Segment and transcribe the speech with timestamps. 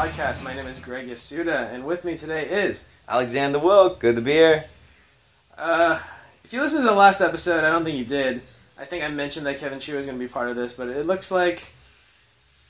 [0.00, 0.42] podcast.
[0.42, 2.84] My name is Greg Yasuda, and with me today is.
[3.06, 4.64] Alexander Wilk, good to be here.
[5.58, 6.00] Uh,
[6.42, 8.40] if you listened to the last episode, I don't think you did.
[8.78, 10.88] I think I mentioned that Kevin Chu was going to be part of this, but
[10.88, 11.70] it looks like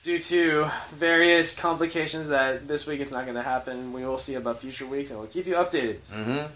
[0.03, 3.93] due to various complications that this week it's not going to happen.
[3.93, 5.99] We will see about future weeks, and we'll keep you updated.
[6.13, 6.53] Mm-hmm.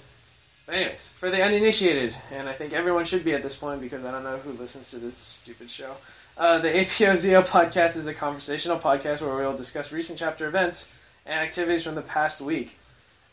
[0.67, 4.05] But anyways, for the uninitiated, and I think everyone should be at this point because
[4.05, 5.95] I don't know who listens to this stupid show.
[6.37, 10.91] Uh, the APOZO podcast is a conversational podcast where we will discuss recent chapter events
[11.27, 12.77] and activities from the past week.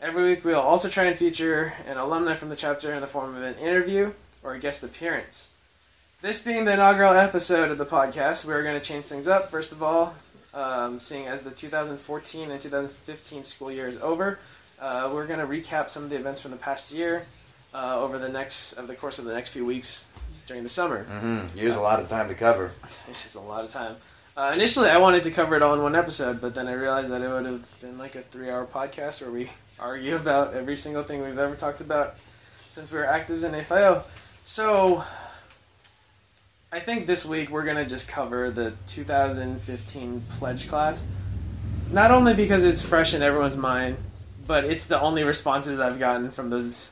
[0.00, 3.08] Every week, we will also try and feature an alumni from the chapter in the
[3.08, 4.12] form of an interview
[4.44, 5.50] or a guest appearance.
[6.20, 9.50] This being the inaugural episode of the podcast, we're going to change things up.
[9.50, 10.14] First of all,
[10.54, 14.38] um, seeing as the 2014 and 2015 school year is over,
[14.78, 17.26] uh, we're going to recap some of the events from the past year
[17.74, 20.06] uh, over the next of the course of the next few weeks
[20.52, 21.06] during the summer.
[21.06, 21.70] Mm-hmm.
[21.70, 22.72] A lot of time to cover.
[23.08, 23.96] It's just a lot of time.
[24.36, 27.10] Uh, initially, I wanted to cover it all in one episode, but then I realized
[27.10, 31.02] that it would have been like a three-hour podcast where we argue about every single
[31.04, 32.16] thing we've ever talked about
[32.68, 34.04] since we were actives in AFIO.
[34.44, 35.02] So,
[36.70, 41.02] I think this week we're gonna just cover the 2015 pledge class.
[41.90, 43.96] Not only because it's fresh in everyone's mind,
[44.46, 46.90] but it's the only responses I've gotten from those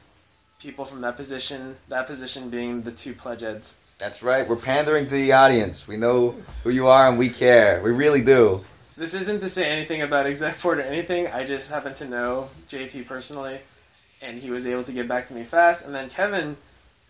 [0.60, 1.76] people from that position.
[1.88, 3.76] That position being the two pledge eds.
[3.98, 4.48] That's right.
[4.48, 5.88] We're pandering to the audience.
[5.88, 7.82] We know who you are and we care.
[7.82, 8.64] We really do.
[8.96, 11.26] This isn't to say anything about exec board or anything.
[11.28, 13.60] I just happen to know JP personally,
[14.20, 15.86] and he was able to get back to me fast.
[15.86, 16.56] And then Kevin,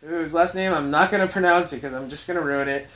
[0.00, 2.86] whose last name I'm not going to pronounce because I'm just going to ruin it,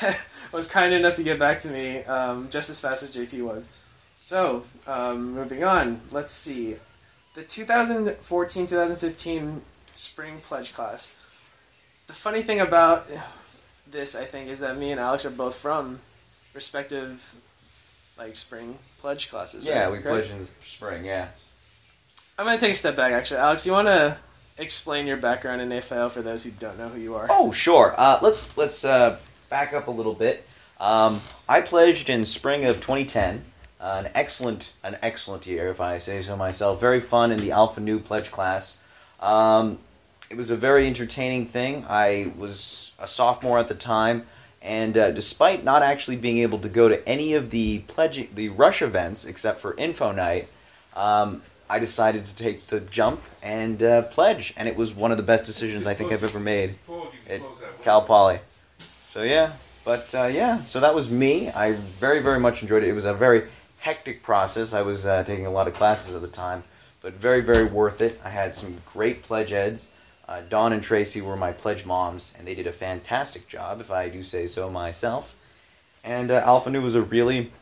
[0.52, 3.68] was kind enough to get back to me um, just as fast as JP was.
[4.22, 6.76] So, um, moving on, let's see.
[7.34, 9.62] The 2014 2015
[9.94, 11.10] spring pledge class.
[12.06, 13.08] The funny thing about
[13.90, 16.00] this, I think, is that me and Alex are both from
[16.52, 17.20] respective
[18.18, 19.64] like spring pledge classes.
[19.64, 19.92] Yeah, right?
[19.92, 21.28] we pledged in spring, yeah.
[22.38, 23.12] I'm gonna take a step back.
[23.12, 24.16] Actually, Alex, you want to
[24.58, 27.26] explain your background in AFL for those who don't know who you are?
[27.30, 27.94] Oh, sure.
[27.96, 29.18] Uh, let's let's uh,
[29.50, 30.44] back up a little bit.
[30.80, 33.44] Um, I pledged in spring of 2010.
[33.80, 36.80] Uh, an excellent, an excellent year, if I say so myself.
[36.80, 38.78] Very fun in the Alpha Nu pledge class.
[39.24, 39.78] Um,
[40.28, 41.86] it was a very entertaining thing.
[41.88, 44.26] I was a sophomore at the time,
[44.60, 48.50] and uh, despite not actually being able to go to any of the pledge, the
[48.50, 50.48] rush events except for Info Night,
[50.94, 55.16] um, I decided to take the jump and uh, pledge, and it was one of
[55.16, 56.74] the best decisions I think I've ever made
[57.28, 57.40] at
[57.82, 58.40] Cal Poly.
[59.12, 59.52] So yeah,
[59.84, 61.48] but uh, yeah, so that was me.
[61.48, 62.90] I very very much enjoyed it.
[62.90, 63.48] It was a very
[63.78, 64.74] hectic process.
[64.74, 66.64] I was uh, taking a lot of classes at the time,
[67.04, 68.18] but very very worth it.
[68.24, 69.88] I had some great pledge eds.
[70.26, 73.90] Uh, Dawn and Tracy were my pledge moms, and they did a fantastic job, if
[73.90, 75.34] I do say so myself.
[76.02, 77.52] And uh, Alpha Nu was a really,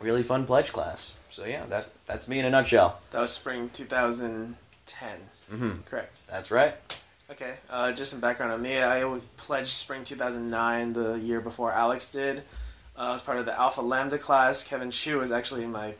[0.00, 1.14] really fun pledge class.
[1.30, 3.00] So yeah, that that's me in a nutshell.
[3.10, 5.10] That was spring 2010.
[5.48, 6.20] hmm Correct.
[6.30, 6.74] That's right.
[7.30, 7.54] Okay.
[7.70, 8.82] Uh, just some background on me.
[8.82, 12.40] I pledged spring 2009, the year before Alex did.
[12.98, 14.62] Uh, I was part of the Alpha Lambda class.
[14.62, 15.94] Kevin Shu was actually my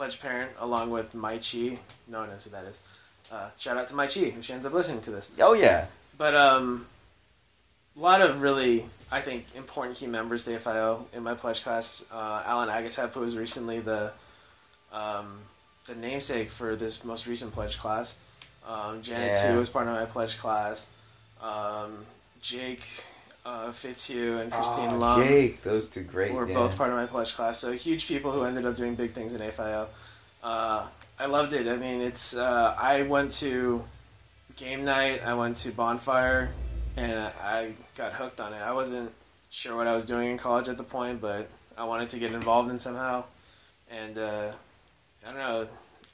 [0.00, 1.78] pledge parent, along with Mai Chi.
[2.08, 2.80] No one knows who that is.
[3.30, 5.30] Uh, shout out to Mai Chi, if she ends up listening to this.
[5.38, 5.84] Oh yeah.
[6.16, 6.86] But um,
[7.98, 11.62] a lot of really, I think, important key members of the FIO in my pledge
[11.62, 12.02] class.
[12.10, 14.10] Uh, Alan Agatep, who was recently the
[14.90, 15.38] um,
[15.86, 18.16] the namesake for this most recent pledge class.
[18.66, 19.52] Um, Janet Yeah.
[19.52, 20.86] too was part of my pledge class.
[21.42, 22.06] Um,
[22.40, 22.86] Jake
[23.44, 26.32] uh, Fitzhugh and Christine Aw, Lum Jake, those two great.
[26.32, 26.54] were yeah.
[26.54, 27.58] both part of my pledge class.
[27.58, 29.86] So huge people who ended up doing big things in AFIO.
[30.42, 30.86] Uh,
[31.18, 31.66] I loved it.
[31.66, 32.34] I mean, it's.
[32.34, 33.84] Uh, I went to
[34.56, 35.22] game night.
[35.24, 36.50] I went to bonfire,
[36.96, 38.58] and I got hooked on it.
[38.58, 39.10] I wasn't
[39.50, 42.32] sure what I was doing in college at the point, but I wanted to get
[42.32, 43.24] involved in somehow.
[43.90, 44.52] And uh,
[45.26, 45.68] I don't know.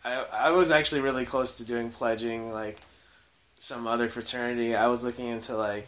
[0.04, 2.80] I I was actually really close to doing pledging like
[3.58, 4.74] some other fraternity.
[4.74, 5.86] I was looking into like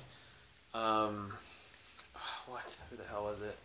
[0.79, 1.33] um,
[2.47, 3.57] what who the hell was it?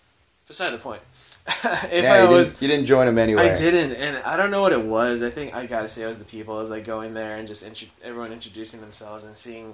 [0.48, 1.02] Beside the point.
[1.48, 3.50] if yeah, I you, was didn't, you didn't join him anyway.
[3.50, 5.22] I didn't, and I don't know what it was.
[5.22, 6.58] I think I gotta say it was the people.
[6.58, 9.74] It was like going there and just intro- everyone introducing themselves and seeing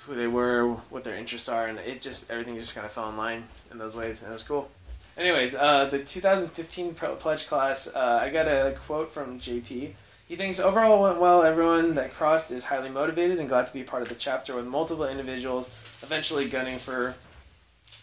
[0.00, 3.08] who they were, what their interests are, and it just everything just kind of fell
[3.08, 4.68] in line in those ways, and it was cool.
[5.16, 9.92] Anyways, uh, the 2015 pro- pledge class, uh, I got a quote from JP.
[10.28, 11.42] He thinks overall went well.
[11.42, 14.66] Everyone that crossed is highly motivated and glad to be part of the chapter with
[14.66, 15.70] multiple individuals
[16.02, 17.14] eventually gunning for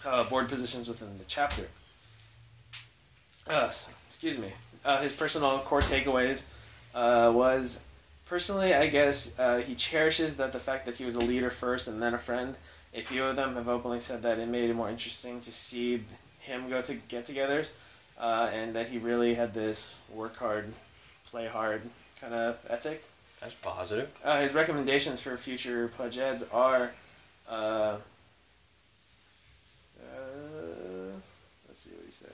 [0.03, 1.67] uh, board positions within the chapter.
[3.47, 3.71] Uh,
[4.09, 4.51] excuse me.
[4.83, 6.41] Uh, his personal core takeaways
[6.95, 7.79] uh, was
[8.25, 11.87] personally, I guess uh, he cherishes that the fact that he was a leader first
[11.87, 12.57] and then a friend.
[12.95, 16.03] A few of them have openly said that it made it more interesting to see
[16.39, 17.69] him go to get-togethers,
[18.19, 20.73] uh, and that he really had this work hard,
[21.29, 21.83] play hard
[22.25, 23.03] kind of ethic.
[23.41, 24.09] That's positive.
[24.23, 26.91] Uh, his recommendations for future pledge eds are,
[27.49, 27.97] uh, uh,
[31.67, 32.31] let's see what he said.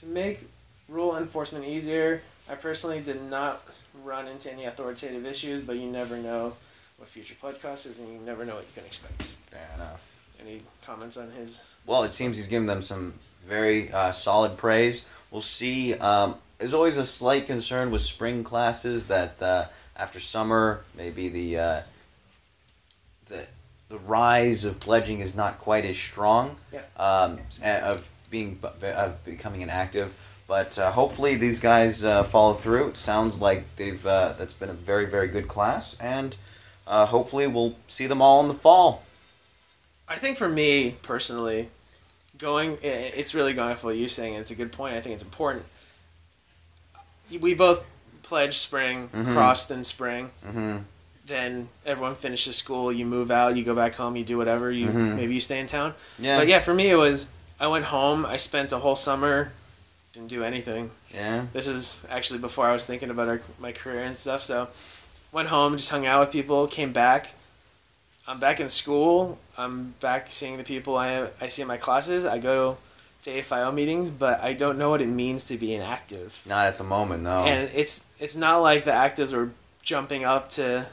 [0.00, 0.48] To make
[0.88, 3.62] rule enforcement easier, I personally did not
[4.04, 6.54] run into any authoritative issues, but you never know
[6.96, 9.28] what future pledge costs is, and you never know what you can expect.
[9.50, 10.02] Fair enough.
[10.40, 11.62] Any comments on his?
[11.86, 13.14] Well, it seems he's given them some
[13.48, 15.04] very uh, solid praise.
[15.30, 15.94] We'll see.
[15.94, 19.66] Um, there's always a slight concern with spring classes that uh,
[19.96, 21.82] after summer, maybe the uh,
[23.28, 23.46] the
[23.88, 26.56] the rise of pledging is not quite as strong.
[26.72, 26.80] Yeah.
[26.96, 30.14] Um, of being of becoming an active.
[30.48, 32.88] But uh, hopefully these guys uh, follow through.
[32.88, 36.36] It sounds like they've uh, that's been a very very good class, and
[36.86, 39.02] uh, hopefully we'll see them all in the fall.
[40.08, 41.68] I think for me personally,
[42.38, 44.34] going it's really going for what you're saying.
[44.34, 44.94] and It's a good point.
[44.94, 45.64] I think it's important.
[47.30, 47.82] We both
[48.22, 49.32] pledged spring, Mhm.
[49.34, 50.30] crossed in spring.
[50.46, 50.78] Mm-hmm.
[51.26, 52.92] Then everyone finishes school.
[52.92, 53.56] You move out.
[53.56, 54.16] You go back home.
[54.16, 54.70] You do whatever.
[54.70, 55.16] You Mhm.
[55.16, 55.94] maybe you stay in town.
[56.18, 56.38] Yeah.
[56.38, 57.26] But yeah, for me it was
[57.58, 58.26] I went home.
[58.26, 59.50] I spent a whole summer,
[60.12, 60.90] didn't do anything.
[61.12, 61.46] Yeah.
[61.52, 64.42] This is actually before I was thinking about our, my career and stuff.
[64.42, 64.68] So,
[65.32, 67.28] went home, just hung out with people, came back.
[68.28, 69.38] I'm back in school.
[69.56, 72.24] I'm back seeing the people I I see in my classes.
[72.24, 72.76] I go
[73.26, 76.32] to AFIO meetings, but I don't know what it means to be an active.
[76.46, 77.44] Not at the moment, no.
[77.44, 79.50] And it's it's not like the actives were
[79.82, 80.86] jumping up to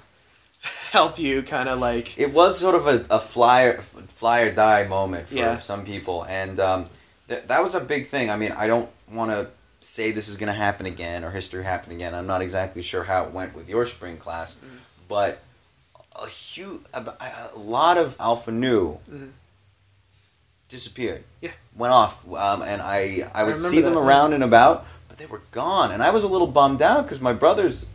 [0.91, 3.81] help you, kind of like it was sort of a, a flyer
[4.15, 5.59] fly or die moment for Yeah.
[5.59, 6.89] some people, and um,
[7.27, 8.30] th- that was a big thing.
[8.30, 9.50] I mean, I don't want to
[9.81, 12.15] say this is going to happen again or history happen again.
[12.15, 14.80] I'm not exactly sure how it went with your spring class, Mhm.
[15.07, 15.39] but
[16.15, 17.00] a huge a,
[17.56, 19.31] a lot of Alpha Nu Mhm.
[20.78, 21.24] Disappeared.
[21.40, 21.52] Yeah.
[21.78, 25.18] went off, um, and I I would remember see them that, around and about, but
[25.18, 27.86] they were gone, and I was a little bummed out because my brothers,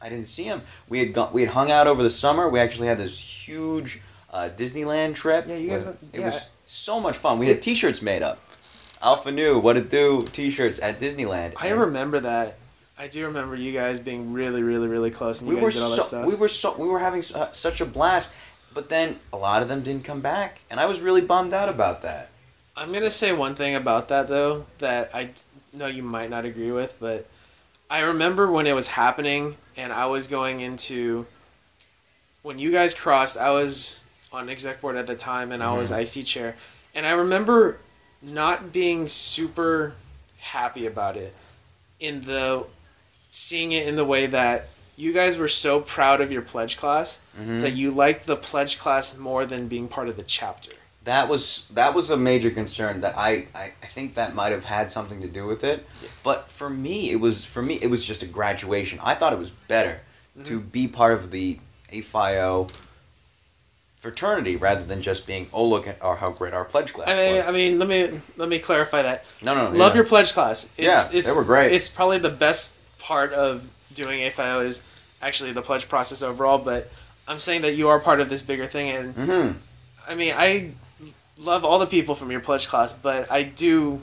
[0.00, 0.62] I didn't see them.
[0.88, 2.48] We had gone, we had hung out over the summer.
[2.48, 4.00] We actually had this huge
[4.32, 5.46] uh, Disneyland trip.
[5.48, 6.26] Yeah, you guys went- It yeah.
[6.26, 7.38] was so much fun.
[7.40, 8.38] We had T-shirts made up.
[9.02, 10.26] Alpha Nu, what it do?
[10.32, 11.54] T-shirts at Disneyland.
[11.56, 12.56] I And remember that.
[12.98, 15.72] I do remember you guys being really, really, really close, and you We guys were
[15.72, 16.26] did all that so stuff.
[16.26, 18.30] we were so we were having su- such a blast,
[18.72, 21.68] but then a lot of them didn't come back, and I was really bummed out
[21.68, 22.30] about that.
[22.76, 25.30] I'm gonna say one thing about that though that I
[25.72, 27.28] know you might not agree with, but
[27.90, 31.26] I remember when it was happening and I was going into
[32.42, 33.36] when you guys crossed.
[33.36, 34.00] I was
[34.32, 36.20] on exec board at the time and I was mm-hmm.
[36.20, 36.56] IC chair,
[36.94, 37.78] and I remember
[38.22, 39.94] not being super
[40.38, 41.34] happy about it
[41.98, 42.64] in the
[43.30, 44.68] seeing it in the way that
[45.00, 47.62] you guys were so proud of your pledge class Mhm.
[47.62, 50.72] that you liked the pledge class more than being part of the chapter.
[51.04, 54.64] That was that was a major concern that I, I, I think that might have
[54.64, 55.86] had something to do with it.
[56.02, 56.08] Yeah.
[56.22, 59.00] But for me it was for me it was just a graduation.
[59.02, 60.00] I thought it was better
[60.44, 60.68] to Mm-hmm.
[60.68, 61.58] be part of the
[61.92, 62.70] AFIO
[63.98, 67.14] fraternity rather than just being oh look at our how great our pledge class I
[67.26, 67.46] mean, was.
[67.46, 69.24] I mean, let me let me clarify that.
[69.42, 69.76] no, no, no.
[69.78, 69.96] Love yeah.
[69.96, 70.64] your pledge class.
[70.76, 71.72] It's, Yeah, it's, they were great.
[71.72, 73.62] It's probably the best part of
[73.94, 74.82] doing AFIO is
[75.22, 76.58] actually the pledge process overall.
[76.58, 76.90] But
[77.28, 79.54] I'm saying that you are part of this bigger thing, and Mhm.
[80.08, 80.72] I mean, I
[81.38, 84.00] love all the people from your pledge class, but I do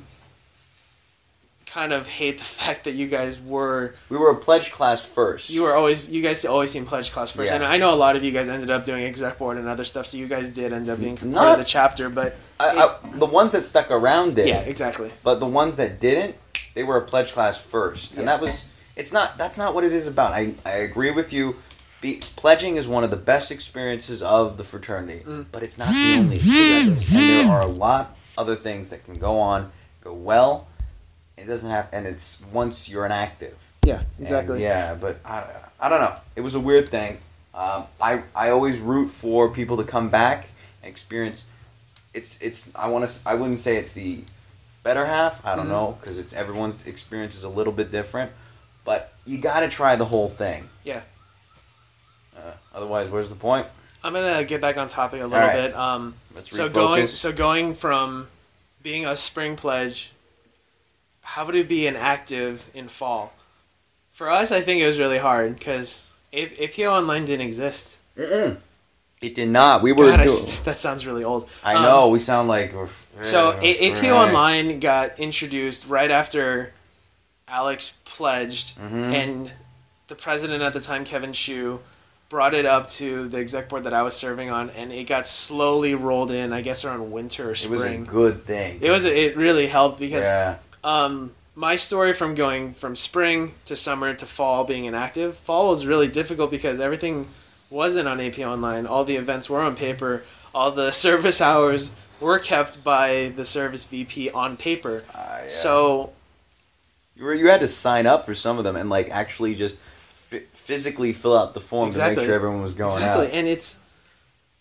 [1.66, 5.50] kind of hate the fact that you guys were We were a pledge class first.
[5.50, 7.56] you were always you guys always seem pledge class first, Yeah.
[7.56, 9.84] and I know a lot of you guys ended up doing exec board and other
[9.84, 12.10] stuff, so you guys did end up being part Not- of the chapter.
[12.10, 14.48] But I, I, the ones that stuck around did.
[14.48, 15.12] yeah, exactly.
[15.24, 16.36] But the ones that didn't,
[16.74, 18.26] they were a pledge class first, and Yeah.
[18.28, 18.64] that was.
[18.98, 19.38] It's not.
[19.38, 20.34] That's not what it is about.
[20.34, 21.56] I I agree with you.
[22.02, 25.46] Be, pledging is one of the best experiences of the fraternity, Mm.
[25.52, 26.38] but it's not the only.
[26.38, 29.72] And there are a lot other things that can go on,
[30.04, 30.68] go well.
[31.38, 33.56] It doesn't have, and it's once you're an active.
[33.84, 35.44] Yeah, And yeah, but I,
[35.80, 36.16] I don't know.
[36.36, 37.20] It was a weird thing.
[37.56, 40.48] Um, I I always root for people to come back
[40.84, 41.46] and experience.
[42.14, 44.24] It's it's I want to I wouldn't say it's the
[44.84, 45.44] better half.
[45.46, 45.70] I don't Mhm.
[45.70, 48.32] know because it's everyone's experience is a little bit different,
[49.28, 50.70] you got to try the whole thing.
[50.84, 51.02] Yeah.
[52.36, 53.68] Uh, otherwise, where's the point?
[54.04, 55.72] I'm gonna get back on topic a little Alright.
[55.72, 55.76] bit.
[55.76, 56.74] Um, Let's so refocus.
[56.74, 58.28] going so going from
[58.84, 60.12] being a spring pledge,
[61.22, 63.34] how would it be an active in fall?
[64.14, 67.98] For us, I think it was really hard because APO Online didn't exist.
[68.18, 68.58] Mm-mm.
[69.20, 69.82] It did not.
[69.82, 70.12] We were.
[70.12, 70.28] God, I
[70.64, 71.50] that sounds really old.
[71.64, 72.74] I Um, know we sound like.
[72.74, 72.90] we're-
[73.24, 74.12] So uh, APO right.
[74.28, 76.72] Online got introduced right after
[77.48, 79.14] Alex pledged, Mhm.
[79.14, 79.52] and
[80.08, 81.80] the president at the time, Kevin Shu,
[82.30, 85.26] brought it up to the exec board that I was serving on, and it got
[85.26, 86.52] slowly rolled in.
[86.52, 87.74] I guess around winter or spring.
[87.74, 88.80] It was a good thing.
[88.82, 89.06] It was.
[89.06, 90.56] It really helped because yeah.
[90.84, 95.38] um, my story from going from spring to summer to fall being inactive.
[95.40, 97.28] Fall was really difficult because everything
[97.70, 98.86] wasn't on AP Online.
[98.86, 100.24] All the events were on paper.
[100.54, 105.04] All the service hours were kept by the service VP on paper.
[105.16, 105.50] Ah, yeah.
[105.50, 106.12] So
[107.18, 109.76] you were you had to sign up for some of them and like actually just
[110.32, 112.98] f- physically fill out the form to make sure everyone was going out.
[112.98, 113.34] exactly, out.
[113.34, 113.78] and it's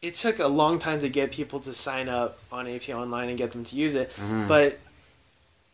[0.02, 3.38] it took a long time to get people to sign up on AP Online and
[3.38, 4.12] get them to use it.
[4.16, 4.46] Mhm.
[4.46, 4.78] But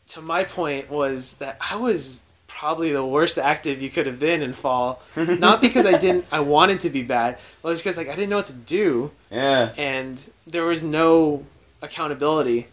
[0.09, 4.43] to my point was that I was probably the worst active you could have been
[4.43, 5.03] in fall.
[5.17, 8.31] Not because I didn't I wanted to be bad, but it's because like I didn't
[8.31, 9.73] know what to do yeah.
[9.77, 11.45] and there was no
[11.81, 12.69] accountability.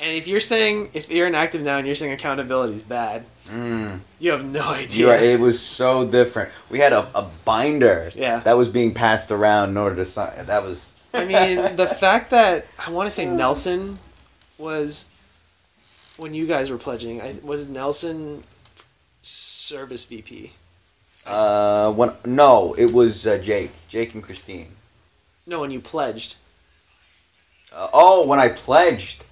[0.00, 3.24] And if you're saying if you're an active now and you're saying accountability is bad,
[3.50, 4.00] Mm.
[4.18, 4.98] you have no idea.
[4.98, 6.50] You're right, it was so different.
[6.68, 8.40] We had a, a binder Yeah.
[8.40, 10.44] that was being passed around in order to sign.
[10.46, 10.92] That was.
[11.14, 13.98] I mean, the fact that I want to say Nelson
[14.58, 15.06] was
[16.18, 17.22] when you guys were pledging.
[17.22, 18.44] I, was Nelson
[19.22, 20.52] service VP?
[21.24, 24.68] Uh, when no, it was uh, Jake, Jake and Christine.
[25.46, 26.36] No, when you pledged.
[27.72, 29.24] Uh, oh, when I pledged,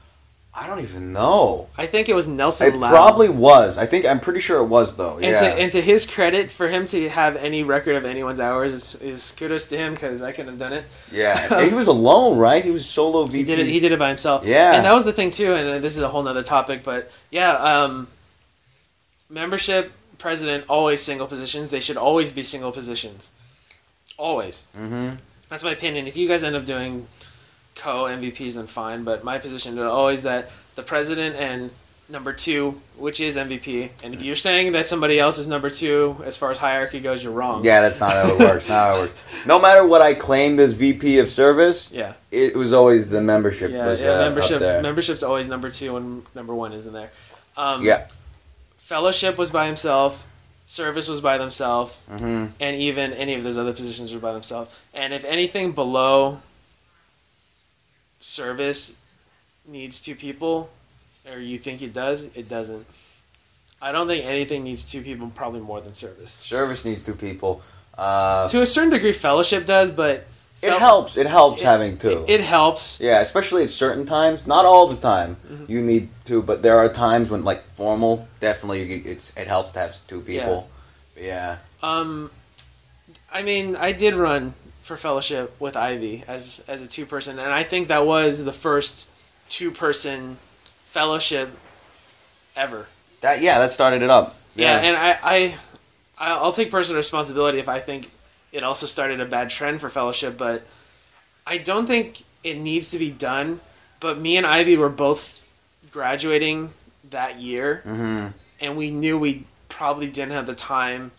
[0.58, 1.68] I don't even know.
[1.76, 2.74] I think it was Nelson.
[2.74, 3.76] It probably was.
[3.76, 5.16] I think I'm pretty sure it was though.
[5.16, 5.40] And, Yeah.
[5.40, 8.94] to, and to his credit, for him to have any record of anyone's hours is,
[8.96, 10.86] is kudos to him because I couldn't have done it.
[11.12, 11.62] yeah.
[11.68, 12.64] he was alone, right?
[12.64, 13.36] He was solo VP.
[13.36, 13.66] He did it.
[13.66, 14.46] He did it by himself.
[14.46, 14.74] Yeah.
[14.74, 15.54] and that was the thing too.
[15.54, 18.08] And this is a whole nother topic, but yeah, um,
[19.28, 21.70] membership president always single positions.
[21.70, 23.30] They should always be single positions.
[24.16, 24.66] Always.
[24.74, 25.16] Mm-hmm.
[25.48, 26.06] That's my opinion.
[26.06, 27.06] If you guys end up doing
[27.76, 29.04] co MVPs, then fine.
[29.04, 31.70] But my position is always that the president and
[32.08, 33.90] number two, which is MVP.
[34.02, 37.22] And if you're saying that somebody else is number two as far as hierarchy goes,
[37.22, 37.64] you're wrong.
[37.64, 38.68] Yeah, that's not how it works.
[38.68, 39.14] not how it works.
[39.44, 42.12] No matter what I claimed as VP of service, Yeah.
[42.30, 43.86] it was always the membership Yeah.
[43.86, 44.60] was yeah uh, membership.
[44.60, 47.10] Membership's always number two, and number one isn't there.
[47.56, 48.06] Um, yeah.
[48.78, 50.24] Fellowship was by himself.
[50.66, 51.94] Service was by themselves.
[52.10, 52.46] Mm-hmm.
[52.60, 54.70] and even any of those other positions were by themselves.
[54.94, 56.40] And if anything below
[58.20, 58.94] service
[59.66, 60.70] needs two people,
[61.30, 62.86] or you think it does, it doesn't.
[63.80, 66.34] I don't think anything needs two people, probably more than service.
[66.40, 67.62] Service needs two people.
[67.96, 70.26] Uh, To a certain degree, fellowship does, but
[70.62, 71.16] it fel- helps.
[71.16, 72.24] It helps it- having two.
[72.26, 72.98] It, it helps.
[73.00, 74.46] yeah, especially at certain times.
[74.46, 75.36] Not all the time.
[75.50, 75.68] Mhm.
[75.68, 79.78] You need two, but there are times when, like formal, definitely it's it helps to
[79.80, 80.68] have two people.
[81.18, 81.56] Yeah.
[81.82, 82.30] Um,
[83.32, 84.54] I mean, I did run
[84.86, 88.52] for fellowship with Ivy as as a two person, and I think that was the
[88.52, 89.08] first
[89.48, 90.38] two person
[90.90, 91.50] fellowship
[92.54, 92.86] ever.
[93.20, 94.36] That yeah, that started it up.
[94.54, 95.54] Yeah, and I, I,
[96.16, 98.10] I- I'll take personal responsibility if I think
[98.52, 100.62] it also started a bad trend for fellowship, but
[101.46, 103.60] I don't think it needs to be done.
[103.98, 105.44] But me and Ivy were both
[105.90, 106.72] graduating
[107.10, 108.28] that year, mm-hmm.
[108.60, 111.10] and we knew we probably didn't have the time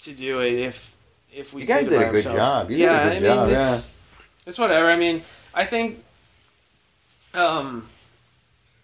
[0.00, 0.93] to do it if
[1.34, 2.38] if we You guys did by a good ourselves.
[2.38, 2.70] job.
[2.70, 3.92] You did a yeah, I mean, job, it's
[4.46, 4.90] it's whatever.
[4.90, 5.22] I mean,
[5.52, 6.02] I think
[7.32, 7.88] um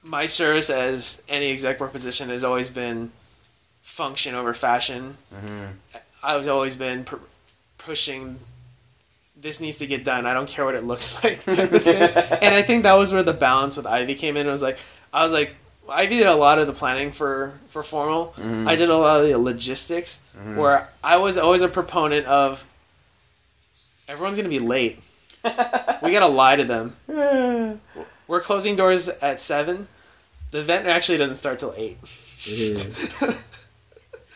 [0.02, 3.12] my service as any exec board position has always been
[3.82, 5.16] function over fashion.
[5.34, 5.66] Mm-hmm.
[6.22, 7.16] I've always been pr-
[7.78, 8.38] pushing.
[9.40, 10.26] This needs to get done.
[10.26, 11.42] I don't care what it looks like.
[11.44, 11.96] type of thing.
[12.42, 14.46] and I think that was where the balance with Ivy came in.
[14.46, 14.78] It was like
[15.12, 15.54] I was like
[15.90, 18.34] Ivy did a lot of the planning for for formal.
[18.38, 18.68] Mhm.
[18.68, 20.18] I did a lot of the logistics.
[20.38, 20.56] Mhm.
[20.56, 22.60] Where I was always a proponent of
[24.08, 25.02] everyone's gonna be late.
[26.02, 26.96] We gotta lie to them.
[28.28, 29.88] We're closing doors at seven.
[30.50, 31.98] The event actually doesn't start till eight.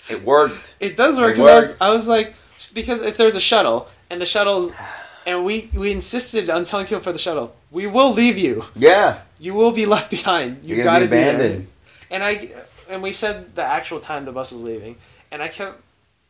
[0.08, 0.75] it worked.
[0.80, 1.76] It does work because I was.
[1.80, 2.34] I was like,
[2.73, 4.73] because if there's a shuttle and the shuttle's,
[5.26, 8.64] and we we insisted on telling people for the shuttle, we will leave you.
[8.75, 10.64] Yeah, You will be left behind.
[10.64, 11.66] You you're got to be be abandoned.
[12.11, 12.50] And I
[12.88, 14.97] and we said the actual time the bus was leaving,
[15.31, 15.81] and I kept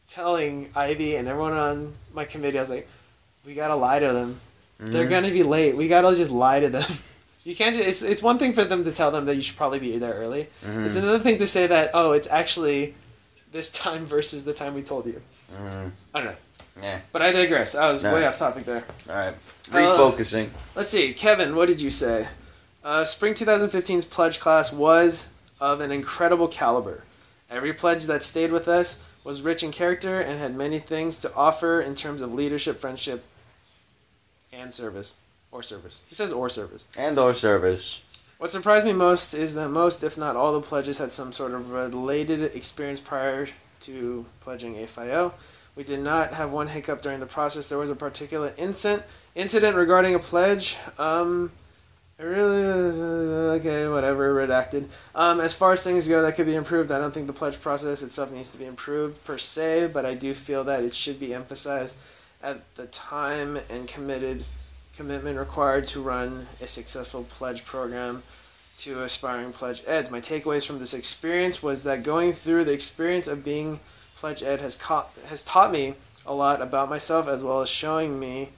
[0.08, 2.88] telling Ivy and everyone on my committee, I was like,
[3.46, 4.40] we gotta lie to them.
[4.78, 5.10] They're Mhm.
[5.10, 5.76] gonna be late.
[5.76, 6.84] We gotta just lie to them.
[7.46, 7.76] You can't.
[7.76, 9.98] Just, it's it's one thing for them to tell them that you should probably be
[9.98, 10.48] there early.
[10.64, 10.86] Mhm.
[10.86, 12.94] It's another thing to say that oh, it's actually
[13.52, 15.20] this time versus the time we told you.
[15.54, 15.90] Mhm.
[16.14, 16.36] I don't know.
[16.84, 17.00] Yeah.
[17.12, 17.74] But I digress.
[17.74, 18.12] I was No.
[18.12, 18.84] way off topic there.
[19.08, 19.34] All right.
[19.72, 20.50] Uh, Refocusing.
[20.74, 22.28] Let's see, Kevin, what did you say?
[22.84, 25.28] Uh, Spring 2015's pledge class was
[25.60, 27.02] of an incredible caliber.
[27.50, 31.34] Every pledge that stayed with us was rich in character and had many things to
[31.34, 33.24] offer in terms of leadership, friendship,
[34.52, 35.14] and service.
[35.50, 36.00] Or service.
[36.06, 36.84] He says or service.
[36.96, 38.00] and or service.
[38.36, 41.52] What surprised me most is that most, if not all, the pledges had some sort
[41.54, 43.48] of related experience prior
[43.82, 45.32] to pledging AFIO.
[45.76, 47.68] We did not have one hiccup during the process.
[47.68, 49.02] There was a particular incident
[49.34, 50.76] incident regarding a pledge.
[50.98, 51.50] Um,
[52.18, 54.86] I really uh, okay, whatever, redacted.
[55.16, 56.92] Um, as far as things go, that could be improved.
[56.92, 60.14] I don't think the pledge process itself needs to be improved per se, but I
[60.14, 61.96] do feel that it should be emphasized
[62.40, 64.44] at the time and committed
[64.96, 68.22] commitment required to run a successful pledge program
[68.78, 70.10] to aspiring pledge eds.
[70.10, 73.80] My takeaways from this experience was that going through the experience of being
[74.24, 75.92] pledge ed has caught, has taught me
[76.24, 78.48] a lot about myself as well as showing me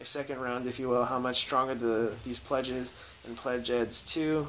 [0.00, 2.92] a second round, if you will, how much stronger the these pledges
[3.24, 4.46] and pledge eds to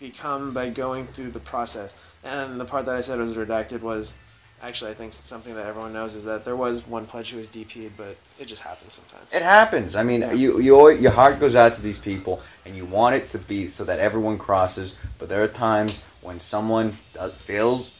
[0.00, 1.92] become by going through the process.
[2.24, 4.14] And the part that I said was redacted was
[4.62, 7.50] actually I think something that everyone knows is that there was one pledge who was
[7.50, 9.26] DP'd, but it just happens sometimes.
[9.34, 9.94] It happens.
[9.94, 10.32] I mean, Yeah.
[10.32, 13.38] you, you always, your heart goes out to these people, and you want it to
[13.38, 14.94] be so that everyone crosses.
[15.18, 17.90] But there are times when someone does, fails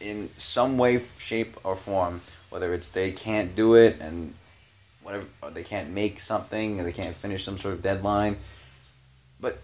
[0.00, 2.20] in some way, shape, or form.
[2.50, 4.34] Whether it's they can't do it, and
[5.02, 8.36] whatever, or they can't make something, or they can't finish some sort of deadline.
[9.40, 9.58] But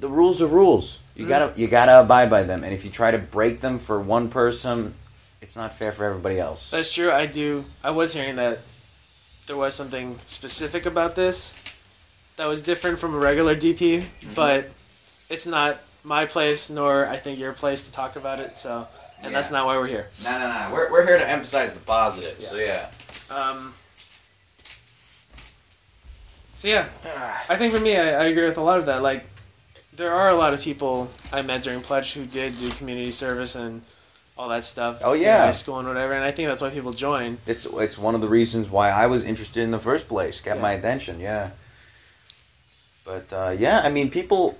[0.00, 0.98] the rules are rules.
[1.14, 2.64] You gotta you gotta abide by them.
[2.64, 4.94] And if you try to break them for one person,
[5.40, 6.70] it's not fair for everybody else.
[6.70, 7.10] That's true.
[7.10, 7.64] I do.
[7.82, 8.60] I was hearing that
[9.46, 11.54] there was something specific about this
[12.36, 14.34] that was different from a regular DP, mm-hmm.
[14.34, 14.70] but
[15.28, 18.58] it's not my place nor I think your place to talk about it.
[18.58, 18.86] So,
[19.22, 20.08] and that's not why we're here.
[20.22, 20.70] No, no, no.
[20.74, 22.36] We're, we're here to emphasize the positive.
[22.38, 22.48] Yeah.
[22.48, 22.90] So yeah.
[23.30, 23.74] Um,
[26.58, 26.88] so yeah,
[27.48, 29.02] I think for me, I, I agree with a lot of that.
[29.02, 29.24] Like,
[29.94, 33.54] there are a lot of people I met during pledge who did do community service
[33.56, 33.82] and
[34.38, 34.98] all that stuff.
[35.02, 35.44] Oh, in yeah.
[35.44, 37.38] high school and whatever, and I think that's why people join.
[37.46, 40.40] It's it's one of the reasons why I was interested in the first place.
[40.40, 40.62] Got Yeah.
[40.62, 41.50] my attention, yeah.
[43.04, 44.58] But uh, yeah, I mean, people.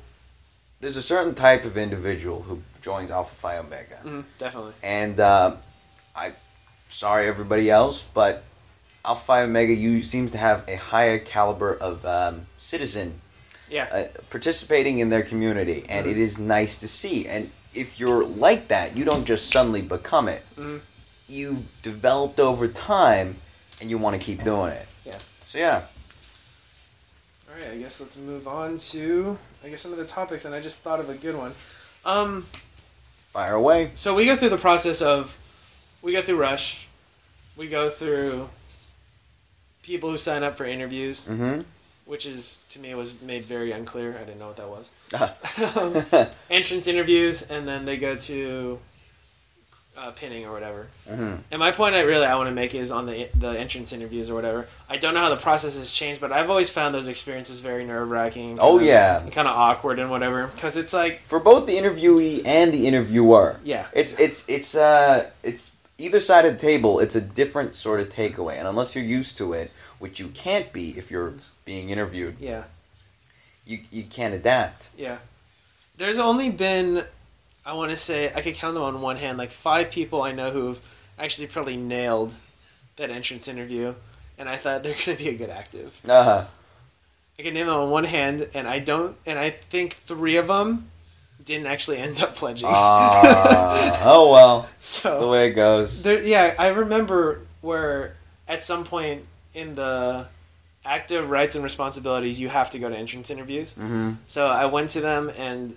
[0.81, 4.73] There's a certain type of individual who joins Alpha Phi Omega, Mm, definitely.
[4.83, 5.57] and uh,
[6.15, 6.33] I,
[6.91, 8.45] sorry everybody else, but
[9.05, 13.21] Alpha Phi Omega you seems to have a higher caliber of um, citizen
[13.71, 13.85] Yeah.
[13.85, 16.11] uh, participating in their community, and Mhm.
[16.11, 17.27] it is nice to see.
[17.27, 20.45] And if you're like that, you don't just suddenly become it.
[20.57, 20.81] Mhm.
[21.29, 23.37] You've developed over time,
[23.81, 24.87] and you want to keep doing it.
[25.05, 25.19] Yeah.
[25.51, 25.83] So yeah.
[27.49, 30.55] All right, I guess let's move on to I guess some of the topics, and
[30.55, 31.55] I just thought of a good one.
[32.05, 32.49] Um,
[33.33, 33.91] Fire away.
[33.95, 35.37] so we go through the process of
[36.03, 36.87] we go through Rush,
[37.57, 38.49] we go through
[39.83, 41.63] people who sign up for interviews, Mm-hmm.
[42.05, 44.17] which is to me was made very unclear.
[44.21, 44.91] I didn't know what that was.
[45.13, 46.33] mm-hmm.
[46.53, 48.79] Entrance interviews, and then they go to
[49.97, 50.87] uh, pinning or whatever.
[51.09, 51.37] Mm-hmm.
[51.51, 54.31] And my point, I really I want to make is on the the entrance interviews
[54.31, 54.67] or whatever.
[54.89, 57.85] I don't know how the process has changed, but I've always found those experiences very
[57.85, 58.59] nerve wracking.
[58.61, 59.21] Oh yeah.
[59.31, 63.61] kind of awkward and whatever because it's like For both the interviewee and the interviewer,
[63.65, 67.01] yeah it's it's it's uh it's either side of the table.
[67.01, 70.73] It's a different sort of takeaway, and unless you're used to it, which you can't
[70.73, 72.65] be if you're being interviewed, yeah
[73.67, 74.89] you you can't adapt.
[74.97, 75.19] yeah
[75.99, 77.05] there's only been
[77.65, 79.39] i want to say i could count them on one hand.
[79.39, 80.81] Like five people i know who've
[81.19, 82.35] actually probably nailed
[82.97, 83.95] that entrance interview
[84.39, 85.93] and i thought they're going to be a good active.
[86.09, 86.47] Uh,
[87.39, 90.47] i can name them on one hand and i don't and i think three of
[90.49, 90.91] them
[91.45, 92.69] didn't actually end up pledging.
[92.69, 92.73] Uh,
[94.05, 96.03] oh well, that's the way it goes.
[96.03, 98.15] there yeah i remember where
[98.49, 100.27] at some point in the
[100.85, 103.71] active rights and responsibilities you have to go to entrance interviews.
[103.73, 104.13] Mm-hmm.
[104.27, 105.77] So I went to them, and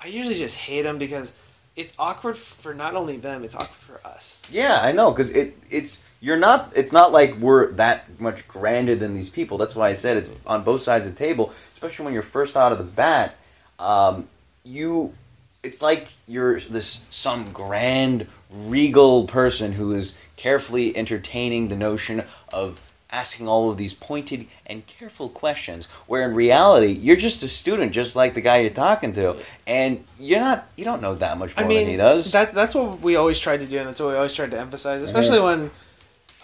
[0.00, 1.32] I usually just hate them because
[1.76, 4.38] it's awkward for not only them, it's awkward for us.
[4.50, 6.72] Yeah, I know, because it it's you're not.
[6.74, 9.58] It's not like we're that much grander than these people.
[9.58, 12.56] That's why I said it's on both sides of the table, especially when you're first
[12.56, 13.36] out of the bat.
[13.78, 14.28] Um,
[14.64, 15.14] you,
[15.62, 22.80] it's like you're this some grand regal person who is carefully entertaining the notion of
[23.10, 27.90] asking all of these pointed and careful questions where in reality you're just a student
[27.92, 29.34] just like the guy you're talking to
[29.66, 32.52] and you're not you don't know that much more I mean, than he does that
[32.52, 35.00] that's what we always tried to do, and that's what we always tried to emphasize,
[35.02, 35.70] especially when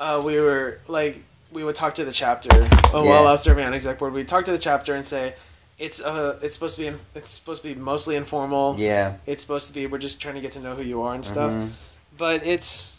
[0.00, 1.22] uh, we were like
[1.52, 4.12] we would talk to the chapter uh, while I was serving on exec board.
[4.12, 5.34] We'd talk to the chapter and say.
[5.76, 8.76] It's uh, it's supposed to be in, it's supposed to be mostly informal.
[8.78, 11.14] yeah It's supposed to be we're just trying to get to know who you are
[11.16, 11.50] and stuff.
[11.50, 11.70] Mhm.
[12.16, 12.93] But it's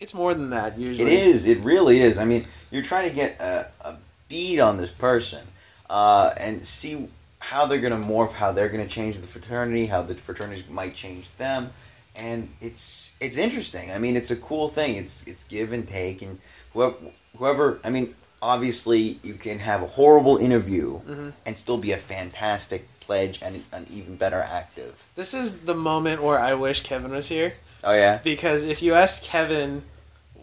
[0.00, 1.16] it's more than that It usually.
[1.16, 1.46] is.
[1.46, 2.18] It really is.
[2.18, 3.96] I mean, you're trying to get a, a
[4.28, 5.44] bead on this person
[5.88, 9.86] uh, and see how they're going to morph, how they're going to change the fraternity,
[9.86, 11.70] how the fraternities might change them,
[12.14, 13.90] and it's it's interesting.
[13.90, 14.94] I mean, it's a cool thing.
[14.96, 16.38] It's it's give and take, and
[16.72, 16.96] whoever
[17.36, 17.80] whoever.
[17.84, 22.88] I mean, obviously, you can have a horrible interview hmm and still be a fantastic
[23.00, 25.02] pledge and an even better active.
[25.14, 27.52] This is the moment where I wish Kevin was here.
[27.84, 28.18] Oh yeah.
[28.22, 29.82] Because if you asked Kevin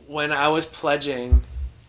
[0.08, 1.42] when I was pledging,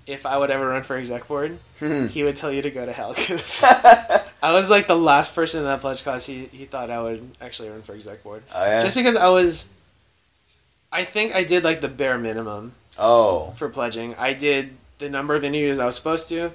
[0.07, 2.07] if I would ever run for exec board, Hmm.
[2.07, 3.15] he would tell you to go to hell.
[3.15, 3.61] 'cause
[4.43, 6.27] I was like the last person in that pledge class.
[6.27, 8.81] He he thought I would actually run for exec board, oh yeah.
[8.83, 9.69] just because I was.
[10.91, 13.55] I think I did like the bare minimum oh.
[13.57, 14.15] for pledging.
[14.17, 16.53] I did the number of interviews I was supposed to.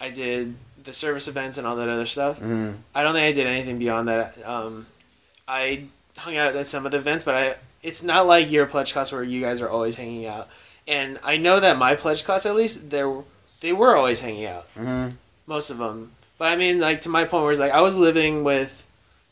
[0.00, 2.38] I did the service events and all that other stuff.
[2.38, 4.36] hmm I don't think I did anything beyond that.
[4.46, 4.86] Um,
[5.48, 5.84] I
[6.16, 9.10] hung out at some of the events, but I it's not like your pledge class
[9.12, 10.48] where you guys are always hanging out.
[10.88, 13.04] And I know that my pledge class, at least, they
[13.60, 15.08] they were always hanging out, hmm
[15.46, 16.12] most of them.
[16.38, 18.70] But I mean, like to my point, where it's like I was living with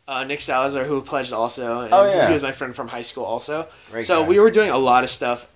[0.08, 2.26] uh, Nick Salazar, who pledged also, and Oh, yeah.
[2.26, 3.68] he was my friend from high school also.
[3.90, 4.28] Great so guy.
[4.28, 5.46] we were doing a lot of stuff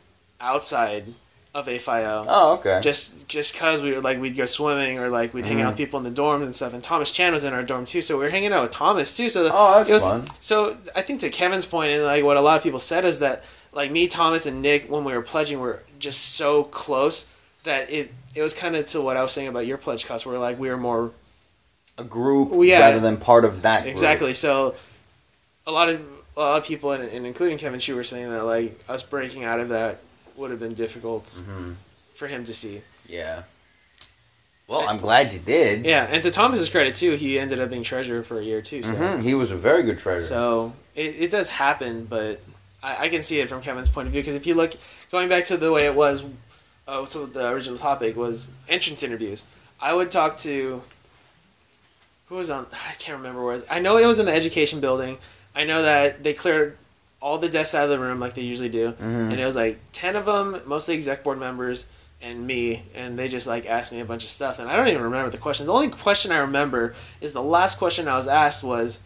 [0.41, 1.13] outside
[1.55, 2.81] of AFIO Oh okay.
[2.83, 5.69] just just cause we were like we'd go swimming or like we'd hang out mm-hmm.
[5.69, 8.01] with people in the dorms and stuff and thomas chan was in our dorm too
[8.01, 10.27] so we were hanging out with thomas too so oh, that's it was fun.
[10.41, 13.19] so i think to kevin's point and like what a lot of people said is
[13.19, 17.27] that like me thomas and nick when we were pledging were just so close
[17.65, 20.25] that it it was kind of to what i was saying about your pledge class
[20.25, 21.13] where like we were more
[21.99, 22.81] A group Well, yeah.
[22.81, 23.83] rather than part of that.
[23.83, 23.93] Group.
[23.93, 24.75] exactly so
[25.67, 26.01] a lot of
[26.35, 29.45] a lot of people and, and including kevin Shu were saying that like us breaking
[29.45, 30.01] out of that
[30.43, 31.73] would have been difficult hmm
[32.15, 33.45] for him to see Yeah.
[34.69, 35.85] Well, I'm glad you did.
[35.87, 38.83] yeah and to thomas's credit too he ended up being treasurer for a year too
[38.83, 40.29] so hmm He was a very good treasurer.
[40.29, 42.41] So it, it does happen, but
[42.83, 44.73] I, I can see it from Kevin's point of view because if you look,
[45.11, 46.23] going back to the way it was,
[46.87, 49.45] uh, to the original topic was entrance interviews.
[49.81, 50.83] I would talk to
[52.27, 52.67] who was on.
[52.73, 53.63] I can't remember where.
[53.71, 55.17] I know it was in the education building.
[55.55, 56.77] I know that they cleared
[57.23, 59.31] all the desks out of the room like they usually do, Mhm.
[59.31, 61.85] and it was like ten of them, mostly exec board members
[62.21, 64.89] and me, and they just like asked me a bunch of stuff, and I don't
[64.89, 65.67] even remember the question.
[65.67, 68.99] The only question I remember is the last question I was asked was,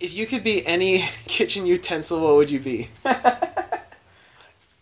[0.00, 2.88] "If you could be any kitchen utensil, what would you be?"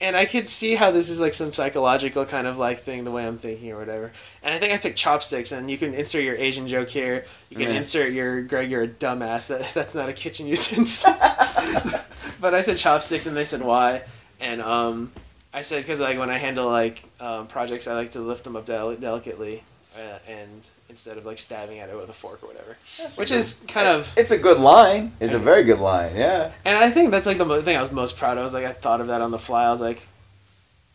[0.02, 3.10] And I could see how this is like some psychological kind of like thing, the
[3.10, 4.12] way I'm thinking or whatever.
[4.42, 7.26] And I think I picked chopsticks, and you can insert your Asian joke here.
[7.50, 7.76] You can Yeah.
[7.76, 9.48] insert your Greg, you're a dumbass.
[9.48, 11.12] That that's not a kitchen utensil.
[12.40, 14.02] but I said chopsticks, and they said why.
[14.40, 15.12] And um,
[15.52, 18.56] I said because like when I handle like um, projects, I like to lift them
[18.56, 19.62] up del- delicately,
[20.00, 22.76] uh, and instead of like stabbing at it with a fork or whatever.
[23.16, 25.12] Which is kind of It's a good line.
[25.20, 26.16] It's a very good line.
[26.16, 26.52] Yeah.
[26.64, 28.38] and I think that's like the thing I was most proud of.
[28.38, 29.64] I Was like I thought of that on the fly.
[29.66, 30.06] I was like,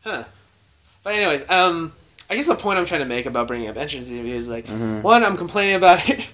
[0.04, 0.24] huh.
[1.04, 1.94] But anyways, um,
[2.30, 4.66] I guess the point I'm trying to make about bringing up entrance interviews is like,
[4.66, 5.02] Mhm.
[5.04, 6.28] one, I'm complaining about it,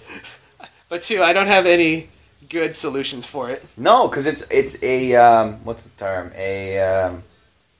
[0.89, 2.09] but two, I don't have any
[2.49, 3.63] good solutions for it.
[3.77, 6.31] No, because it's it's a um, what's the term?
[6.35, 7.23] A um,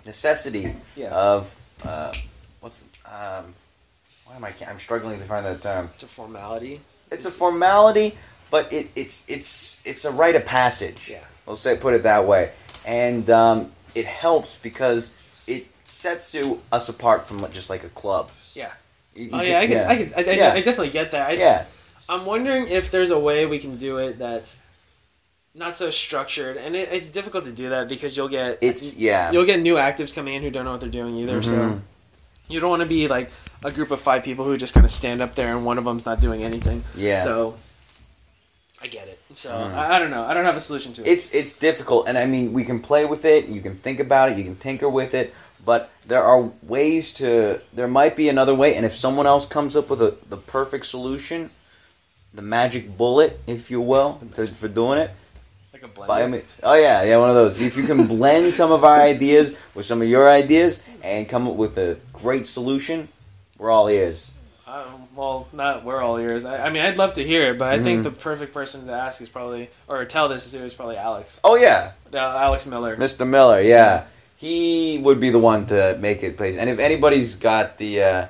[0.06, 1.10] necessity Yeah.
[1.10, 1.50] of
[1.84, 2.14] uh,
[2.60, 3.54] what's the, um,
[4.32, 4.54] why am I?
[4.68, 5.90] I'm struggling to find that term.
[5.94, 6.80] It's a formality.
[7.12, 8.18] It's a formality,
[8.50, 11.10] but it, it's it's it's a rite of passage.
[11.10, 11.20] Yeah.
[11.46, 12.52] We'll say put it that way,
[12.86, 15.12] and um, it helps because
[15.48, 18.30] it sets you us apart from just like a club.
[18.54, 18.72] Yeah.
[19.16, 20.54] You- you Oh can- yeah, I, can, I, can, I, I, Yeah.
[20.54, 21.28] I definitely get that.
[21.30, 21.66] I just, yeah.
[22.08, 24.58] I'm wondering if there's a way we can do it that's
[25.54, 29.30] not so structured, and it, it's difficult to do that because you'll get It's yeah.
[29.34, 31.44] you'll get new actives coming in who don't know what they're doing either.
[31.44, 31.82] So Mhm.
[32.52, 33.32] You don't want to be like
[33.64, 35.86] a group of five people who just kind of stand up there and one of
[35.86, 36.84] them's not doing anything.
[36.96, 37.24] Yeah.
[37.24, 37.58] So
[38.82, 39.20] I get it.
[39.34, 39.74] So Mm.
[39.74, 40.24] I, I don't know.
[40.24, 41.08] I don't have a solution to it.
[41.08, 44.30] it's it's difficult and i mean we can play with it you can think about
[44.32, 45.34] it you can tinker with it
[45.64, 49.76] but there are ways to there might be another way and if someone else comes
[49.76, 51.50] up with a, the perfect solution
[52.34, 55.12] the magic bullet if you will to, for doing it
[55.82, 56.32] like a blender.
[56.32, 59.54] me oh yeah yeah one of those if you can blend some of our ideas
[59.74, 63.08] with some of your ideas and come up with a great solution
[63.58, 64.32] we're all ears
[64.68, 66.46] Um, well, not we're all ears.
[66.46, 68.04] I, I mean, I'd love to hear it, but I think Mhm.
[68.04, 71.40] the perfect person to ask is probably or tell this to is probably Alex.
[71.44, 72.96] oh yeah Uh, Alex Miller.
[72.96, 73.28] Mr.
[73.28, 74.06] Miller, yeah.
[74.38, 76.56] He would be the one to make it place.
[76.58, 78.26] And if anybody's got the, uh,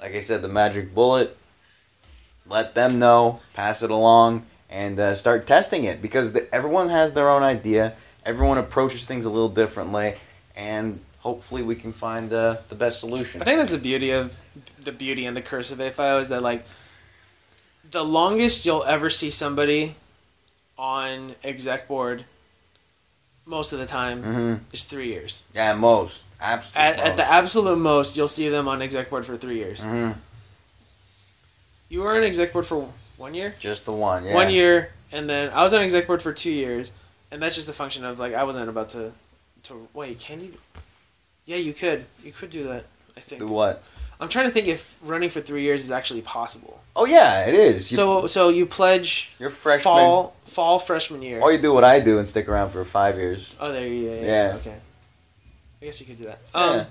[0.00, 1.36] like I said, the magic bullet,
[2.46, 7.12] let them know, pass it along, and uh, start testing it because the, everyone has
[7.12, 7.94] their own idea.
[8.24, 10.14] Everyone approaches things a little differently,
[10.56, 13.42] and hopefully we can find uh, the best solution.
[13.42, 14.34] I think that's the beauty of
[14.82, 16.64] the beauty and the curse of AFIO is that like
[17.90, 19.96] the longest you'll ever see somebody
[20.78, 22.24] on exec board
[23.44, 25.44] most of the time hmm is three years.
[25.54, 26.20] Yeah, most.
[26.40, 27.02] Absolutely.
[27.02, 29.82] At, at the absolute most, you'll see them on exec board for three years.
[29.82, 30.12] hmm
[31.88, 32.88] You were on exec board for
[33.22, 34.34] one year, Just the one, yeah.
[34.34, 36.90] one year, and then I was on exec board for two years,
[37.30, 39.12] and that's just a function of like I wasn't about to
[39.64, 40.18] to wait.
[40.18, 40.54] Can you?
[41.46, 42.04] Yeah, you could.
[42.24, 42.84] You could do that.
[43.16, 43.40] I think.
[43.40, 43.84] Do what?
[44.20, 46.80] I'm trying to think if running for three years is actually possible.
[46.94, 47.90] Oh, yeah, it is.
[47.90, 49.82] You, so so you pledge you're freshman.
[49.82, 51.40] fall fall freshman year.
[51.40, 53.54] Or you do what I do and stick around for five years.
[53.60, 54.54] oh, there you yeah, yeah, Yeah.
[54.56, 54.76] Okay.
[55.80, 56.38] I guess you could do that.
[56.54, 56.60] Yeah.
[56.60, 56.86] Um,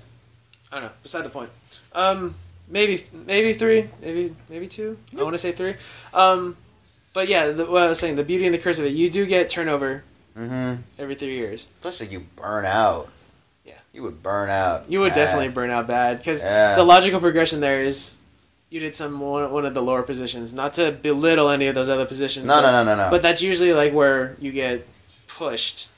[0.70, 0.92] I don't know.
[1.02, 1.50] Beside the point.
[1.94, 2.34] Um,
[2.68, 4.98] maybe maybe three, maybe maybe two.
[5.18, 5.74] I want to say three.
[6.14, 6.56] Um,
[7.14, 9.10] but yeah, the, what I was saying, the beauty and the curse of it, you
[9.10, 10.02] do get turnover
[10.34, 10.80] Mm-hmm.
[10.98, 11.66] every three years.
[11.82, 13.10] Plus, like you burn out.
[13.66, 13.74] Yeah.
[13.92, 14.90] You would burn out.
[14.90, 15.26] You would bad.
[15.26, 16.74] definitely burn out bad because Yeah.
[16.74, 18.14] the logical progression there is
[18.70, 20.54] you did some one, one of the lower positions.
[20.54, 22.46] Not to belittle any of those other positions.
[22.46, 23.10] No, but, no, no, no, no.
[23.10, 24.86] But that's usually like where you get
[25.28, 25.90] pushed,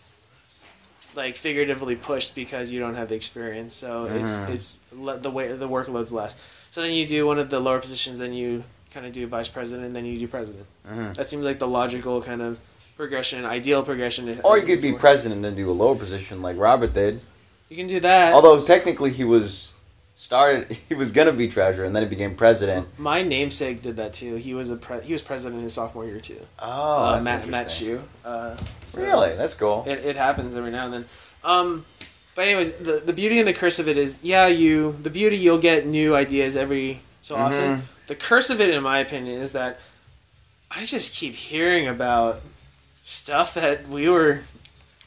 [1.15, 3.75] like figuratively pushed because you don't have the experience.
[3.77, 4.21] So Mhm.
[4.51, 6.37] it's it's le- the way the workload's less.
[6.71, 9.49] So then you do one of the lower positions, then you kind of do vice
[9.49, 10.67] president, and then you do president.
[10.87, 12.59] hmm That seems like the logical kind of
[12.97, 14.41] progression, ideal progression.
[14.45, 17.21] Or you could be president and then do a lower position like Robert did.
[17.69, 18.33] You can do that.
[18.35, 19.73] Although technically he was
[20.17, 22.87] started, he was gonna be treasurer and then he became president.
[22.99, 24.37] My namesake did that too.
[24.37, 26.41] He was a pre- he was president in his sophomore year too.
[26.59, 27.71] Oh, uh, that's Matt Matt.
[27.71, 28.01] Shue.
[28.25, 29.85] Uh, so Really, that's cool.
[29.87, 31.05] It, it happens every now and then.
[31.43, 31.85] Um,
[32.35, 35.37] but anyways, the the beauty and the curse of it is, yeah, you the beauty
[35.37, 37.79] you'll get new ideas every so often.
[37.79, 37.83] Mhm.
[38.07, 39.79] The curse of it, in my opinion, is that
[40.71, 42.43] I just keep hearing about
[43.03, 44.41] stuff that we were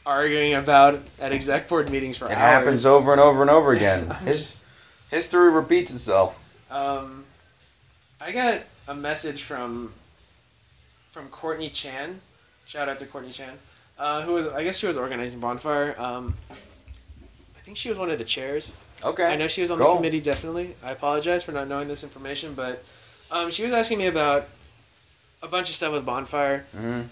[0.06, 2.38] arguing about at exec board meetings for It hours.
[2.38, 4.10] happens over and over and over again.
[4.24, 4.56] His,
[5.10, 6.36] history repeats itself.
[6.70, 7.24] Um,
[8.20, 9.92] I got a message from
[11.12, 12.20] from Courtney Chan.
[12.66, 13.54] Shout out to Courtney Chan,
[13.98, 15.94] uh, who was I guess she was organizing bonfire.
[16.00, 16.34] Um,
[17.68, 18.72] think she was one of the chairs.
[19.04, 19.24] Okay.
[19.26, 19.90] I know she was on Go.
[19.90, 20.22] the committee.
[20.22, 20.74] Definitely.
[20.82, 22.82] I apologize for not knowing this information, but
[23.30, 24.48] um, she was asking me about
[25.42, 26.64] a bunch of stuff with bonfire.
[26.74, 27.02] hmm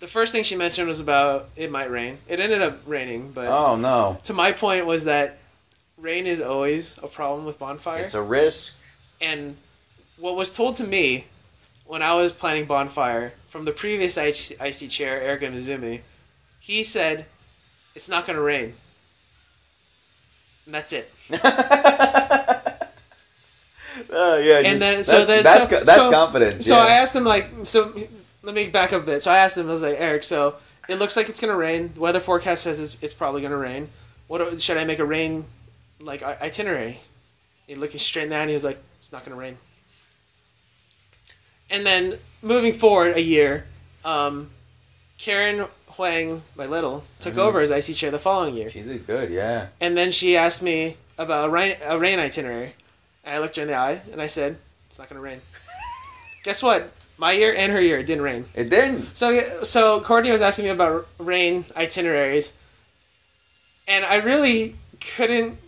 [0.00, 2.18] The first thing she mentioned was about it might rain.
[2.28, 5.38] It ended up raining, but Oh no, to my point was that
[5.96, 8.04] rain is always a problem with bonfire.
[8.04, 8.74] it's a risk.
[9.22, 9.56] And
[10.18, 11.24] what was told to me
[11.86, 16.02] when I was planning bonfire from the previous IC, IC chair, Eric Mizumi,
[16.60, 17.24] he said,
[17.94, 18.74] "It's not going to rain."
[20.66, 21.10] And that's it.
[24.10, 26.66] Oh yeah, And then- so that's, then- that's, so- that's so- confidence.
[26.66, 26.82] So yeah.
[26.82, 27.94] I asked him like, so
[28.42, 29.22] let me back up a bit.
[29.22, 30.56] So I asked him, I was like, Eric, so
[30.88, 31.92] it looks like it's going to rain.
[31.96, 33.88] Weather forecast says it's, it's probably going to rain.
[34.26, 35.44] What should I make a rain
[36.00, 37.00] like itinerary?
[37.66, 39.56] He looked straight in eye and he was like, it's not going to rain.
[41.70, 43.64] And then moving forward a year,
[44.04, 44.50] um,
[45.18, 47.38] Karen Huang, my little, took Mhm.
[47.38, 48.70] over as IC chair the following year.
[48.70, 49.30] She did good.
[49.30, 49.68] Yeah.
[49.80, 52.74] And then she asked me about a rain, a rain itinerary.
[53.24, 54.56] And I looked her in the eye and I said,
[54.88, 55.40] it's not going to rain.
[56.44, 56.90] Guess what?
[57.16, 58.44] My year and her year, it didn't rain.
[58.54, 59.16] It didn't.
[59.16, 62.52] So, so Courtney was asking me about rain itineraries.
[63.86, 64.74] And I really
[65.16, 65.58] couldn't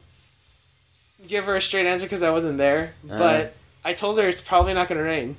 [1.29, 2.95] give her a straight answer because I wasn't there.
[3.09, 3.19] Uh-huh.
[3.19, 3.55] But
[3.85, 5.37] I told her it's probably not going to rain.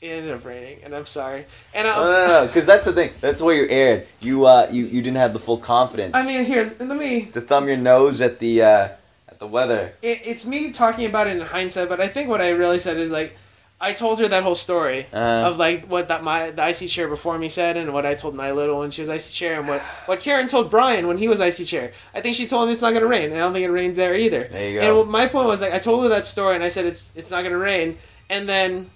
[0.00, 1.44] It ended up raining, and I'm sorry.
[1.74, 3.12] And I, No, no, no, because that's the thing.
[3.20, 4.06] That's where you erred.
[4.20, 7.26] You, uh, you, you didn't have the full confidence I mean, here, let me.
[7.32, 8.88] to thumb your nose at the, uh,
[9.28, 9.92] at the weather.
[10.00, 12.96] it, it's me talking about it in hindsight, but I think what I really said
[12.96, 13.36] is like,
[13.82, 15.16] I told her that whole story Uh,
[15.48, 18.34] of like what that my the IC chair before me said, and what I told
[18.34, 21.28] my little when she was IC chair, and what what Karen told Brian when he
[21.28, 21.92] was IC chair.
[22.14, 23.96] I think she told him it's not gonna rain, and I don't think it rained
[23.96, 24.48] there either.
[24.52, 24.98] there you go.
[24.98, 27.30] what my point was like I told her that story, and I said it's it's
[27.30, 27.96] not gonna rain,
[28.28, 28.90] and then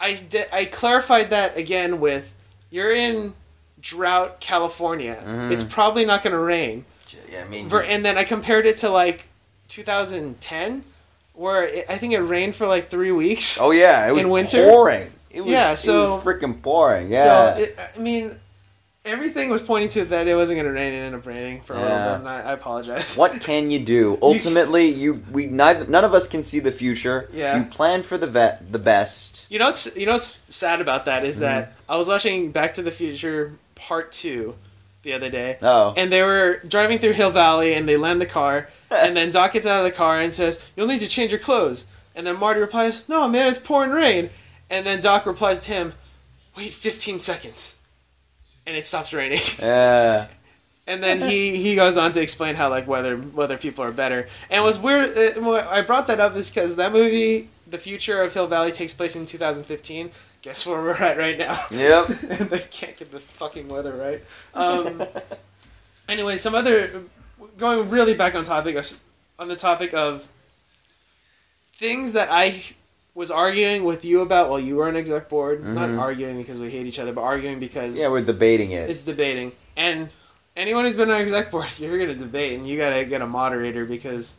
[0.00, 0.18] I
[0.52, 2.24] I clarified that again with
[2.70, 3.34] you're in
[3.80, 5.22] drought California.
[5.24, 5.52] Mhm.
[5.52, 6.84] It's probably not gonna rain.
[7.30, 9.24] yeah, I mean, and then I compared it to like
[9.68, 10.84] 2010,
[11.34, 13.58] where it, I think it rained for like three weeks.
[13.60, 14.68] oh yeah, it was in winter?
[14.68, 15.12] pouring.
[15.30, 17.10] It was, Yeah, it so- was freaking pouring.
[17.10, 17.54] Yeah.
[17.56, 18.38] So it, I mean,
[19.06, 21.74] everything was pointing to that it wasn't going to rain, and ended up raining for
[21.74, 22.08] a little Yeah.
[22.12, 22.18] bit.
[22.20, 23.16] And I, I apologize.
[23.16, 24.18] what can you do?
[24.22, 27.28] Ultimately, you we neither none of us can see the future.
[27.32, 27.58] Yeah.
[27.58, 29.46] You plan for the vet the best.
[29.48, 31.92] You know what's you know what's sad about that is that Mm-hmm.
[31.92, 34.54] I was watching Back to the Future Part Two
[35.04, 35.94] the other day, Oh.
[35.96, 39.52] and they were driving through Hill Valley, and they land the car, and then Doc
[39.52, 42.38] gets out of the car and says, "You'll need to change your clothes." And then
[42.40, 44.30] Marty replies, "No, man, it's pouring rain."
[44.68, 45.92] And then Doc replies to him,
[46.56, 47.75] "Wait 15 seconds,"
[48.66, 49.40] and it stops raining.
[49.58, 50.28] Yeah.
[50.88, 54.28] And then he, he goes on to explain how like whether whether people are better.
[54.50, 58.32] And was weird, uh, I brought that up is because that movie, The Future of
[58.32, 60.12] Hill Valley, takes place in 2015.
[60.42, 61.64] Guess where we're at right now?
[61.72, 62.08] Yep.
[62.30, 64.22] and they can't get the fucking weather right.
[64.54, 65.04] Um,
[66.08, 67.02] anyway, some other
[67.58, 68.76] going really back on topic
[69.40, 70.24] on the topic of
[71.78, 72.62] things that I
[73.16, 75.64] was arguing with you about while you were on exec board.
[75.64, 75.98] Not Mhm.
[75.98, 78.90] arguing because we hate each other, but arguing because yeah, we're debating it.
[78.90, 79.52] it's debating.
[79.74, 80.10] And
[80.54, 83.86] anyone who's been on exec board, you're gonna debate, and you gotta get a moderator
[83.86, 84.34] because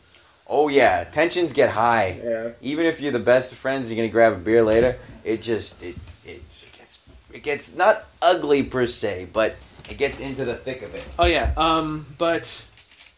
[0.45, 2.21] oh yeah, tensions get high.
[2.23, 4.97] yeah, Even if you're the best of friends, you're gonna grab a beer later.
[5.23, 6.99] It just it it, it gets
[7.33, 9.55] it gets not ugly per se, but
[9.89, 11.03] it gets into the thick of it.
[11.17, 11.51] oh yeah.
[11.57, 12.45] Um, but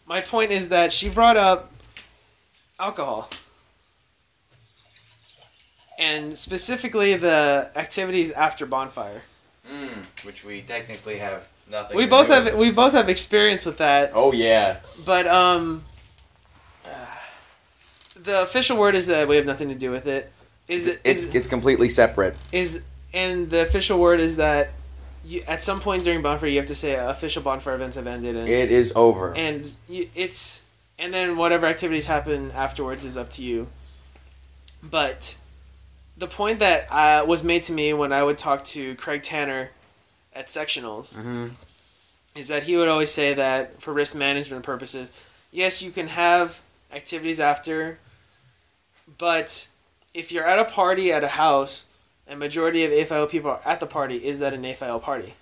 [0.08, 1.70] my point is that she brought up
[2.80, 3.30] alcohol.
[6.00, 9.22] And specifically the activities after bonfire.
[9.70, 11.96] Mm, which we technically have nothing.
[11.96, 12.56] We to both do have with.
[12.56, 14.78] we both have experience with that, Oh yeah.
[15.06, 15.84] but um
[16.86, 16.90] uh,
[18.16, 20.32] the official word is that we have nothing to do with it.
[20.68, 22.36] Is it It's is, it's completely separate.
[22.52, 22.82] is
[23.14, 24.70] and the official word is that
[25.26, 28.38] you, at some point during bonfire you have to say official bonfire events have ended
[28.38, 29.36] and It is over.
[29.36, 30.62] and you, it's
[30.98, 33.68] and then whatever activities happen afterwards is up to you
[34.82, 35.36] but
[36.20, 39.70] the point that uh, was made to me when i would talk to craig tanner
[40.34, 41.48] at sectionals hmm
[42.36, 45.12] is that he would always say that for risk management purposes
[45.52, 46.60] yes you can have
[46.94, 47.98] activities after
[49.18, 49.68] but
[50.14, 51.86] if you're at a party at a house
[52.28, 55.34] and majority of AFIO people are at the party, is that an AFIO party?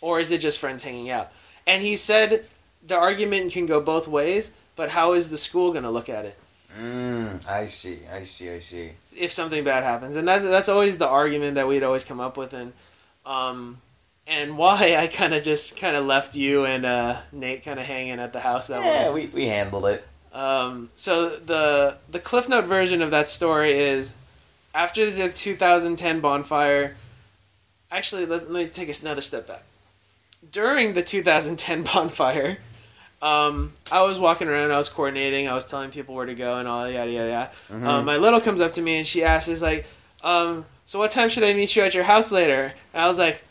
[0.00, 1.30] Or is it just friends hanging out?
[1.66, 2.46] And he said
[2.86, 6.24] the argument can go both ways, but how is the school going to look at
[6.24, 6.36] it
[6.78, 8.00] Mm, I see.
[8.12, 8.50] I see.
[8.50, 8.92] I see.
[9.16, 10.16] if something bad happens?
[10.16, 12.72] And that's that's always the argument that we'd always come up with, and
[13.26, 13.78] um,
[14.26, 17.86] and why I kind of just kind of left you and uh, Nate kind of
[17.86, 19.26] hanging at the house that Yeah, way.
[19.26, 20.04] we, we handled it.
[20.32, 24.14] Um, so the the Cliff Note version of that story is
[24.74, 26.96] after the 2010 bonfire.
[27.90, 29.62] Actually, let, let me take another step back.
[30.50, 32.56] During the 2010 bonfire,
[33.22, 36.56] um, I was walking around, I was coordinating, I was telling people where to go,
[36.58, 37.50] and all yada yada yada.
[37.70, 37.86] Mhm.
[37.86, 39.86] Um, my little comes up to me and she asks, "Is like,
[40.24, 43.18] um, so what time should I meet you at your house later?" And I was
[43.18, 43.42] like,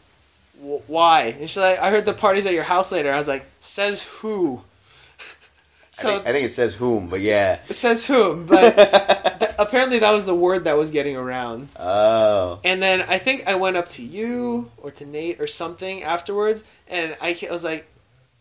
[0.61, 3.27] "Wh- "Why?" And she's like, "I heard the party's at your house later." I was
[3.29, 4.61] like, "Says who?"
[5.99, 7.59] I, So think, I think it says whom, but yeah.
[7.69, 8.75] it says whom, but
[9.39, 11.69] th- apparently that was the word that was getting around.
[11.77, 12.59] Oh.
[12.63, 16.63] And then I think I went up to you or to Nate or something afterwards,
[16.87, 17.85] and I, I was like,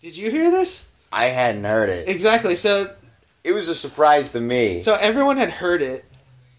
[0.03, 2.09] "Did you hear this?" I hadn't heard it.
[2.09, 2.55] Exactly.
[2.55, 2.95] So
[3.45, 4.81] It was a surprise to me.
[4.81, 6.05] so everyone had heard it,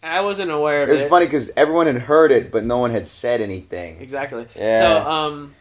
[0.03, 1.01] I wasn't aware of it it.
[1.01, 4.01] was funny because everyone had heard it, but no one had said anything.
[4.01, 4.47] Exactly.
[4.55, 4.79] Yeah.
[4.81, 5.55] So um,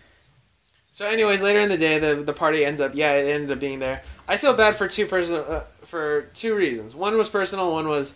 [0.92, 2.94] so anyways, later in the day, the the party ends up.
[2.94, 4.02] Yeah, it ended up being there.
[4.26, 6.94] I feel bad for two person uh, for two reasons.
[6.94, 7.72] One was personal.
[7.72, 8.14] One was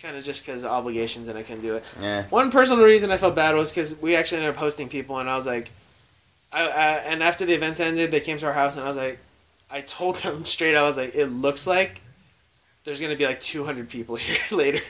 [0.00, 1.84] kind of just because obligations, and I couldn't do it.
[2.00, 2.24] Yeah.
[2.28, 5.28] One personal reason I felt bad was because we actually ended up hosting people, and
[5.28, 5.70] I was like,
[6.52, 8.96] I, I and after the events ended, they came to our house, and I was
[8.96, 9.18] like,
[9.70, 12.00] I told them straight, I was like, it looks like
[12.84, 14.80] there's gonna be like 200 people here later.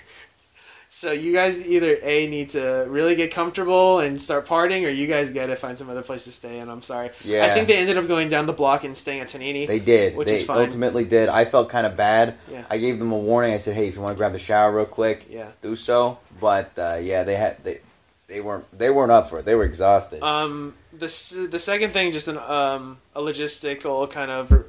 [0.89, 5.07] So you guys either a need to really get comfortable and start partying, or you
[5.07, 6.61] guys got to find some other place to stay.
[6.61, 7.11] And I'm sorry.
[7.23, 7.45] Yeah.
[7.45, 9.67] I think they ended up going down the block and staying at Tonini.
[9.67, 10.17] They did.
[10.17, 10.65] Which they is fine.
[10.65, 11.29] ultimately did.
[11.29, 12.37] I felt kind of bad.
[12.51, 12.65] Yeah.
[12.71, 13.53] I gave them a warning.
[13.53, 15.51] I said, "Hey, if you want to grab the shower real quick, yeah.
[15.61, 17.81] do so." But uh, yeah, they had they
[18.29, 19.45] they weren't they weren't up for it.
[19.45, 20.23] They were exhausted.
[20.23, 24.65] Um, the the second thing, just an um a logistical kind of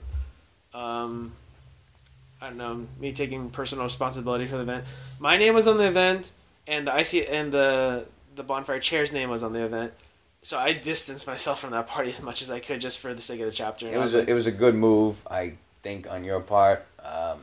[0.77, 1.31] um,
[2.39, 4.85] I don't know, me taking personal responsibility for the event.
[5.19, 6.31] My name was on the event,
[6.67, 9.91] and the IC and the the bonfire chair's name was on the event.
[10.43, 13.21] So I distanced myself from that party as much as I could, just for the
[13.21, 13.87] sake of the chapter.
[13.87, 16.85] It was a, it was a good move, I think, on your part.
[17.03, 17.39] Um,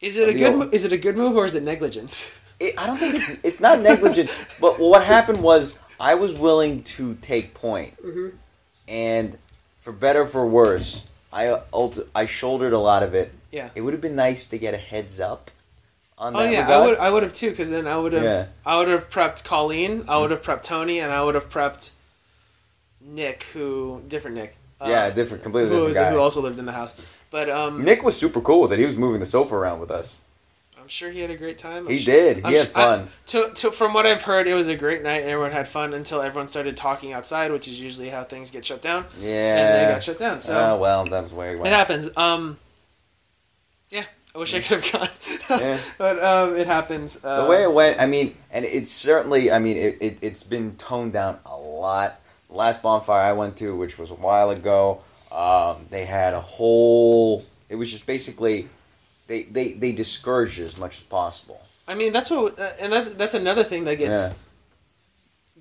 [0.00, 2.32] is it a good old- is it a good move or is it negligent?
[2.60, 4.30] it, I don't think it's it's not negligent.
[4.58, 8.34] but what happened was I was willing to take point, mm-hmm.
[8.88, 9.36] and
[9.82, 13.32] for better for worse, I ulti- I shouldered a lot of it.
[13.50, 13.70] Yeah.
[13.74, 15.50] It would have been nice to get a heads up
[16.18, 18.22] on Oh that yeah, I would I would have too, because then I would have
[18.22, 18.46] Yeah.
[18.66, 21.90] I would have prepped Colleen, I would have prepped Tony, and I would have prepped
[23.00, 24.56] Nick, who different Nick.
[24.80, 26.10] Uh, yeah, different, completely who, different was, guy.
[26.10, 26.94] who also lived in the house.
[27.30, 28.78] But um, Nick was super cool with it.
[28.78, 30.18] He was moving the sofa around with us.
[30.90, 31.86] Sure he had a great time.
[31.86, 32.36] I'm He sure- did.
[32.38, 33.08] He I'm had s- I- fun.
[33.28, 35.94] To, to from what I've heard, it was a great night, and everyone had fun
[35.94, 39.04] until everyone started talking outside, which is usually how things get shut down.
[39.14, 39.92] And they yeah.
[39.92, 40.40] got shut down.
[40.40, 42.10] So Oh well, that's he it happens.
[42.16, 42.58] Um,
[43.90, 45.08] yeah, I wish I could have gone,
[45.60, 45.78] Yeah.
[45.98, 47.18] but um, it happens.
[47.22, 50.42] Uh, the way it went, I mean, and it's certainly, I mean, it, it, it's
[50.42, 52.20] been toned down a lot.
[52.48, 56.40] The last bonfire I went to, which was a while ago, um, they had a
[56.40, 58.68] whole, it was just basically,
[59.30, 61.60] they, they, they discouraged it as much as possible.
[61.86, 64.32] I mean, that's what, uh, and that's that's another thing that gets Yeah.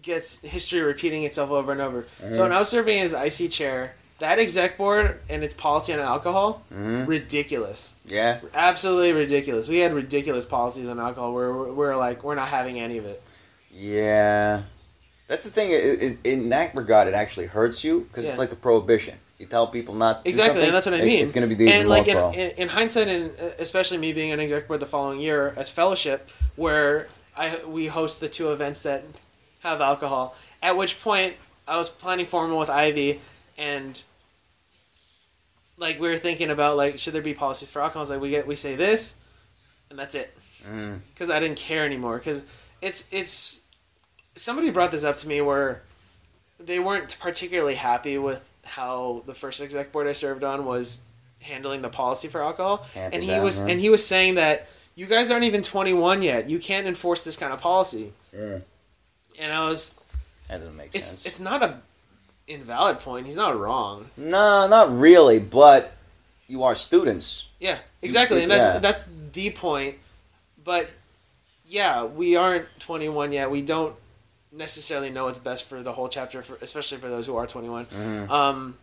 [0.02, 2.08] gets history repeating itself over and over.
[2.22, 2.34] Mhm.
[2.34, 6.00] So when I was serving as IC chair, that exec board and its policy on
[6.00, 8.40] alcohol, hmm ridiculous, Yeah.
[8.56, 9.68] absolutely ridiculous.
[9.70, 13.06] We had ridiculous policies on alcohol where we're, we're like we're not having any of
[13.06, 13.22] it.
[13.72, 14.64] Yeah.
[15.28, 15.72] That's the thing.
[15.74, 18.32] i i in that regard, it actually hurts you because Yeah.
[18.32, 19.16] it's like the prohibition.
[19.40, 21.24] You tell people not to Exactly, and that's what I mean.
[21.24, 24.12] It's going to be the and like in, in, in hindsight, and uh, especially me
[24.12, 28.52] being an exec board the following year as fellowship, where I we host the two
[28.52, 29.06] events that
[29.62, 30.36] have alcohol.
[30.62, 31.36] At which point
[31.68, 33.22] I was planning formal with Ivy,
[33.58, 34.02] and
[35.78, 38.02] like we were thinking about like should there be policies for alcohol?
[38.02, 39.16] I was like we get we say this,
[39.90, 40.36] and that's it
[40.68, 41.00] Mm.
[41.14, 42.18] because I didn't care anymore.
[42.18, 42.44] Because
[42.82, 43.62] it's it's
[44.36, 45.84] somebody brought this up to me where
[46.60, 51.00] they weren't particularly happy with how the first exec board I served on was
[51.42, 53.68] handling the policy for alcohol, Tamp and he down, was huh?
[53.68, 56.50] and he was saying that you guys aren't even 21 yet.
[56.50, 58.12] You can't enforce this kind of policy.
[58.36, 58.62] Mm.
[59.40, 59.96] And I was
[60.50, 61.26] That doesn't make it's sense.
[61.26, 61.80] it's not a
[62.48, 63.26] invalid point.
[63.26, 64.10] He's not wrong.
[64.18, 65.94] No, not really, but
[66.48, 67.46] you are students.
[67.60, 68.80] Yeah, exactly, and that's Yeah.
[68.80, 69.96] that's the point.
[70.64, 70.90] But
[71.66, 73.50] yeah, we aren't 21 yet.
[73.50, 73.96] We don't
[74.52, 77.86] necessarily know what's best for the whole chapter, for, especially for those who are 21.
[77.86, 78.30] Mhm.
[78.30, 78.78] Um,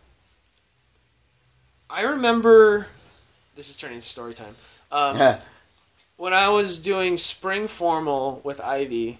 [1.89, 2.87] I remember
[3.55, 4.55] this is turning into story time.
[4.91, 5.39] Um,
[6.17, 9.19] when I was doing spring formal with Ivy,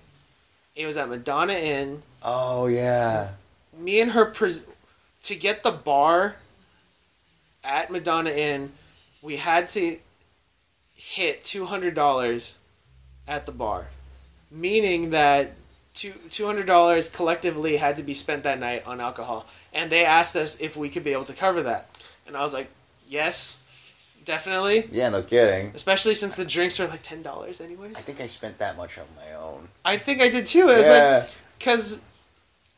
[0.75, 2.03] it was at Madonna Inn.
[2.23, 3.29] oh yeah.
[3.77, 4.63] Me and her pres-
[5.23, 6.35] to get the bar
[7.63, 8.71] at Madonna Inn,
[9.21, 9.99] we had to
[10.95, 12.55] hit two hundred dollars
[13.27, 13.87] at the bar,
[14.49, 15.53] meaning that
[15.97, 20.05] two two hundred dollars collectively had to be spent that night on alcohol, and they
[20.05, 21.89] asked us if we could be able to cover that,
[22.25, 22.69] and I was like,
[23.07, 23.63] yes,
[24.23, 24.87] definitely.
[24.91, 25.71] Yeah, no kidding.
[25.73, 27.95] Especially since the drinks are like ten dollars anyways.
[27.95, 29.67] I think I spent that much on my own.
[29.83, 30.69] I think I did too.
[30.69, 31.27] It was like yeah.
[31.57, 31.99] because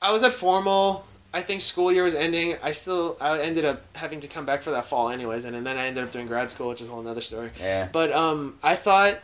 [0.01, 1.05] I was at formal.
[1.31, 2.57] I think school year was ending.
[2.63, 5.65] I still I ended up having to come back for that fall anyways, and, and
[5.65, 7.51] then I ended up doing grad school, which is a whole other story.
[7.59, 7.89] yeah.
[7.91, 9.19] But um, I thought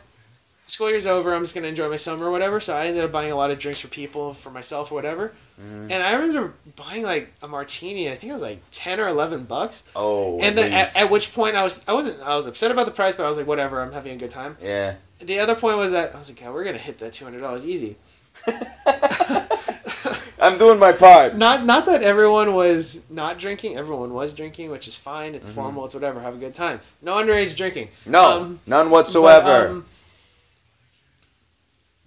[0.66, 1.34] school year's over.
[1.34, 2.60] I'm just gonna enjoy my summer or whatever.
[2.60, 5.32] So I ended up buying a lot of drinks for people, for myself or whatever.
[5.60, 5.90] Mhm.
[5.90, 8.10] And I remember buying like a martini.
[8.10, 9.82] I think it was like ten or eleven bucks.
[9.94, 10.38] Oh.
[10.40, 12.92] and then at, at which point I was I wasn't I was upset about the
[12.92, 13.80] price, but I was like whatever.
[13.82, 14.56] I'm having a good time.
[14.60, 14.94] yeah.
[15.20, 17.40] The other point was that I was like, God, we're gonna hit that two hundred
[17.40, 17.96] dollars easy.
[20.38, 21.36] I'm doing my part.
[21.36, 23.78] Not not that everyone was not drinking.
[23.78, 25.34] Everyone was drinking, which is fine.
[25.34, 25.54] It's Mhm.
[25.54, 25.84] formal.
[25.86, 26.20] It's whatever.
[26.20, 26.80] Have a good time.
[27.00, 27.88] No underage drinking.
[28.04, 29.44] No, Um, none whatsoever.
[29.44, 29.86] But, um,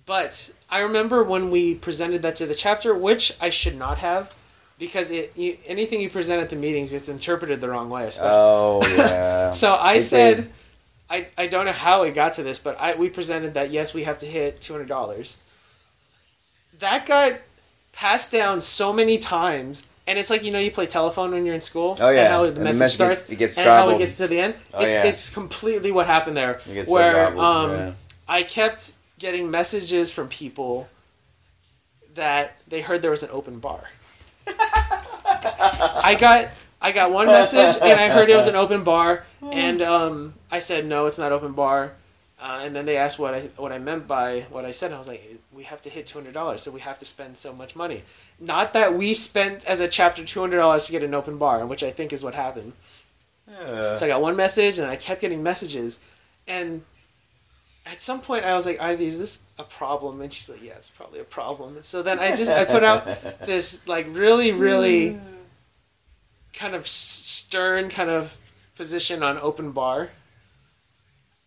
[0.10, 4.34] but I remember when we presented that to the chapter, which I should not have,
[4.80, 8.07] because it you, anything you present at the meetings gets interpreted the wrong way.
[8.07, 9.51] especially- oh yeah.
[9.64, 10.49] so I It said, did.
[11.12, 13.93] I, I don't know how it got to this, but I we presented that yes,
[13.93, 15.38] we have to hit two hundred dollars.
[16.80, 17.34] That got
[17.93, 21.53] passed down so many times, and it's like you know you play telephone when you're
[21.53, 21.97] in school.
[21.99, 22.22] Oh, yeah.
[22.22, 24.18] and how the And the message message starts, gets- it gets and how it gets
[24.18, 24.55] to the end.
[24.74, 25.03] Oh, it's yeah.
[25.03, 26.62] it's completely what happened there.
[26.66, 27.93] So where garbled, um, yeah.
[28.28, 30.88] I kept getting messages from people
[32.16, 33.84] that they heard there was an open bar.
[34.48, 36.50] I got
[36.82, 40.60] I got one message and I heard it was an open bar and um, I
[40.60, 41.94] said no, it's not open bar.
[42.42, 44.88] Uh, and then they asked what I what I meant by what I said.
[44.88, 47.06] And I was like, we have to hit two hundred dollars, so we have to
[47.06, 48.04] spend so much money.
[48.40, 51.66] Not that we spent as a chapter two hundred dollars to get an open bar,
[51.66, 52.72] which I think is what happened.
[53.46, 53.98] Yeah.
[53.98, 56.00] So I got one message, and I kept getting messages,
[56.48, 56.82] and
[57.86, 60.22] at some point I was like, Ivy, is this a problem?
[60.22, 61.78] And she's like, Yeah, it's probably a problem.
[61.84, 63.06] So then I just I put out
[63.46, 65.20] this like really really
[66.54, 68.36] kind of stern kind of
[68.76, 70.10] position on open bar,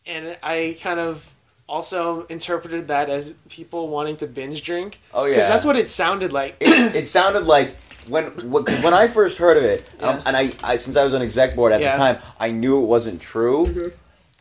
[0.07, 1.25] and I kind of
[1.69, 5.49] also interpreted that as people wanting to binge drink Oh because yeah.
[5.49, 6.57] that's what it sounded like.
[6.61, 7.77] it, it sounded like
[8.09, 11.05] when when 'cause when I first heard of it, um, and I, I since I
[11.05, 11.93] was on exec board at Yeah.
[11.93, 13.93] the time, I knew it wasn't true.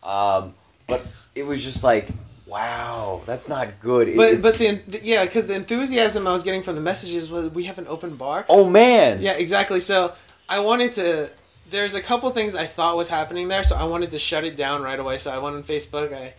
[0.04, 0.08] Mhm.
[0.08, 0.54] Um,
[0.92, 2.10] but it was just like,
[2.46, 4.10] wow, that's not good.
[4.10, 7.50] It- But but the, yeah, because the enthusiasm I was getting from the messages was
[7.52, 8.46] we have an open bar.
[8.50, 9.80] oh man, Yeah, exactly.
[9.80, 10.14] So
[10.50, 11.30] I wanted to.
[11.70, 14.58] There's a couple things I thought was happening there, so I wanted to shut it
[14.58, 15.18] down right away.
[15.18, 16.12] So I went on Facebook.
[16.14, 16.34] I,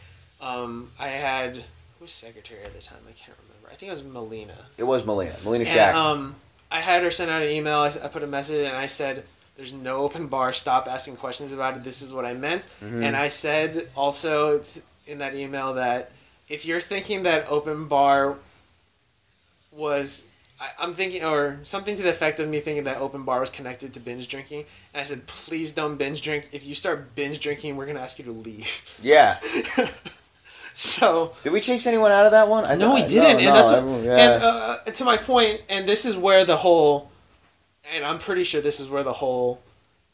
[0.44, 1.62] um, I had who
[2.04, 2.98] was secretary at the time?
[3.08, 3.68] I can't remember.
[3.72, 4.58] I think it was Melina.
[4.76, 5.94] it was Melina, Melina And Shack.
[5.94, 6.34] um,
[6.70, 7.80] I had her send out an email.
[7.80, 9.24] I put a message and I said,
[9.56, 10.52] "There's no open bar.
[10.52, 11.84] Stop asking questions about it.
[11.84, 13.04] This is what I meant." Mhm.
[13.04, 14.62] And I said also
[15.06, 16.10] in that email that
[16.48, 18.36] if you're thinking that open bar
[19.70, 20.22] was,
[20.60, 23.50] I, I'm thinking, or something to the effect of me thinking that open bar was
[23.50, 26.48] connected to binge drinking, and I said, please don't binge drink.
[26.52, 28.68] If you start binge drinking, we're gonna ask you to leave.
[29.00, 29.38] yeah.
[30.74, 32.66] so Did we chase anyone out of that one?
[32.66, 34.16] I no, we didn't, and that's what, yeah.
[34.16, 37.10] and uh, to my point, and this is where the whole,
[37.90, 39.60] and I'm pretty sure this is where the whole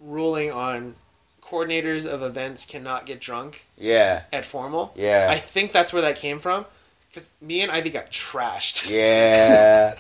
[0.00, 0.94] ruling on
[1.42, 4.92] coordinators of events cannot get drunk yeah, at formal.
[4.94, 6.66] yeah, I think that's where that came from,
[7.08, 8.88] because me and Ivy got trashed.
[8.90, 9.96] yeah.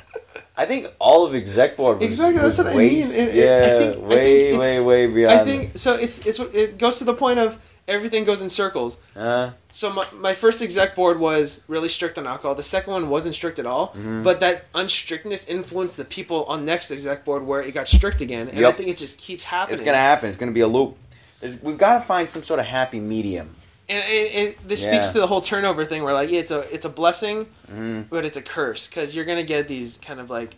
[0.56, 3.06] I think all of exec board was, Exactly, that's was what I mean.
[3.06, 5.40] It- it- yeah, I think- I way, think way, it's- way beyond.
[5.40, 5.94] I think so.
[5.94, 7.58] It's it's it goes to the point of
[7.88, 8.98] everything goes in circles.
[9.16, 12.54] Uh, So my, my first exec board was really strict on alcohol.
[12.54, 13.88] The second one wasn't strict at all.
[13.96, 14.22] Mhm.
[14.22, 18.48] But that unstrictness influenced the people on next exec board where it got strict again.
[18.48, 18.76] And I Yep.
[18.76, 19.78] think it just keeps happening.
[19.78, 20.28] it's gonna happen.
[20.28, 20.96] It's gonna be a loop.
[21.40, 23.54] There's, we've got to find some sort of happy medium.
[23.88, 26.60] And it, it, this speaks to the whole turnover thing, where like yeah, it's a
[26.74, 30.28] it's a blessing, hmm but it's a curse because you're gonna get these kind of
[30.28, 30.56] like,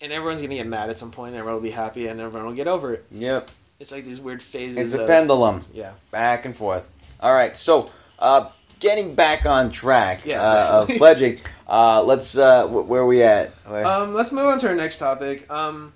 [0.00, 2.46] and everyone's gonna get mad at some point, and everyone will be happy, and everyone
[2.46, 3.04] will get over it.
[3.10, 3.50] Yep.
[3.80, 4.76] It's like these weird phases.
[4.76, 5.64] It's a of, pendulum.
[5.72, 5.92] Yeah.
[6.10, 6.84] back and forth.
[7.20, 8.50] All right, so uh,
[8.80, 11.40] getting back on track Yeah, uh, of pledging.
[11.68, 13.50] Uh, let's uh, wh- where are we at?
[13.66, 15.48] Where- Um, let's move on to our next topic.
[15.50, 15.92] Um,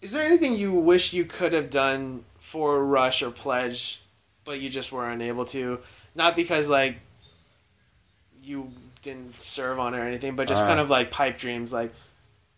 [0.00, 4.02] is there anything you wish you could have done for Rush or Pledge,
[4.44, 5.78] but you just were unable to?
[6.14, 6.96] Not because like
[8.42, 8.70] you
[9.02, 10.66] didn't serve on it or anything, but just Uh.
[10.68, 11.72] kind of like pipe dreams.
[11.72, 11.92] Like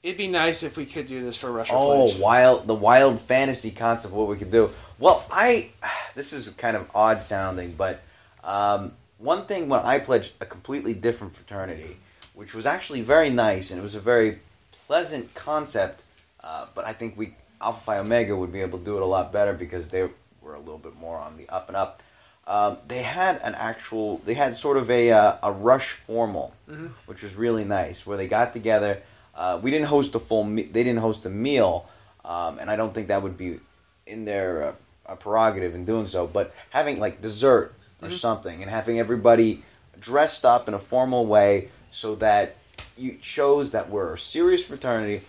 [0.04, 2.20] it'd be nice if we could do this for Rush oh, Pledge.
[2.20, 2.66] wild!
[2.68, 4.12] The wild fantasy concept.
[4.12, 4.70] of What we could do.
[5.00, 5.70] Well, I.
[6.14, 8.00] This is kind of odd sounding, but
[8.44, 11.96] um, one thing when I pledged a completely different fraternity,
[12.34, 14.38] which was actually very nice and it was a very
[14.86, 16.04] pleasant concept.
[16.40, 19.06] Uh, but I think we Alpha Phi Omega would be able to do it a
[19.06, 20.08] lot better because they
[20.40, 22.00] were a little bit more on the up and up.
[22.46, 26.90] Um, they had an actual, they had sort of a uh, a rush formal, Mhm.
[27.06, 29.02] which was really nice, where they got together.
[29.36, 31.86] Uh, we didn't host a full, me- they didn't host a meal,
[32.24, 33.60] um, and I don't think that would be
[34.06, 34.74] in their
[35.06, 36.26] uh, prerogative in doing so.
[36.26, 38.18] But having like dessert or Mhm.
[38.18, 39.62] something, and having everybody
[40.00, 42.56] dressed up in a formal way, so that
[42.96, 45.22] you shows that we're a serious fraternity,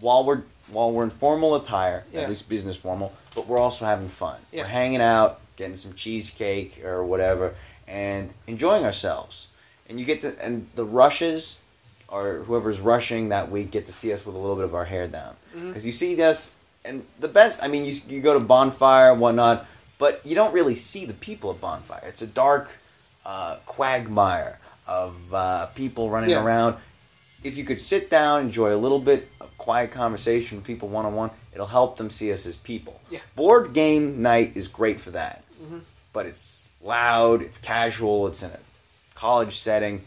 [0.00, 2.22] while we're while we're in formal attire, Yeah.
[2.22, 4.40] at least business formal, but we're also having fun.
[4.50, 4.62] Yeah.
[4.62, 7.54] We're hanging out, getting some cheesecake or whatever,
[7.86, 9.46] and enjoying ourselves.
[9.88, 11.56] And you get to and the rushes,
[12.08, 14.84] or whoever's rushing that week, get to see us with a little bit of our
[14.84, 16.52] hair down because you see us.
[16.84, 19.66] And the best, I mean, you you go to bonfire and whatnot,
[19.98, 22.02] but you don't really see the people at bonfire.
[22.06, 22.68] It's a dark
[23.24, 26.44] uh, quagmire of uh, people running Yeah.
[26.44, 26.76] around.
[27.42, 31.04] If you could sit down, enjoy a little bit of quiet conversation with people one
[31.06, 33.00] on one, it'll help them see us as people.
[33.10, 33.18] Yeah.
[33.34, 35.80] Board game night is great for that, Mhm.
[36.12, 38.58] but it's loud, it's casual, it's in a
[39.16, 40.04] college setting.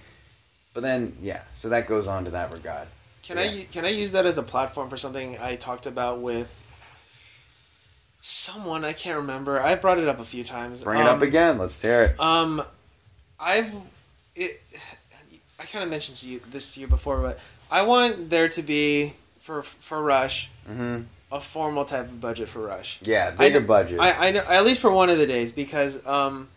[0.74, 2.88] But then, yeah, so that goes on to that regard.
[3.24, 3.44] Can Yeah.
[3.44, 6.48] I can I use that as a platform for something I talked about with
[8.22, 9.62] someone I can't remember.
[9.62, 10.84] I brought it up a few times.
[10.84, 11.58] Bring it up Um, again.
[11.58, 12.20] Let's hear it.
[12.20, 12.64] Um,
[13.40, 13.72] I've
[14.36, 14.62] it.
[15.60, 17.40] I kind of mentioned to you this to you before, but
[17.70, 21.02] I want there to be for for Rush hmm
[21.32, 23.00] a formal type of budget for Rush.
[23.04, 24.00] Yeah, bigger know- budget.
[24.00, 26.48] I, I know at least for one of the days because um,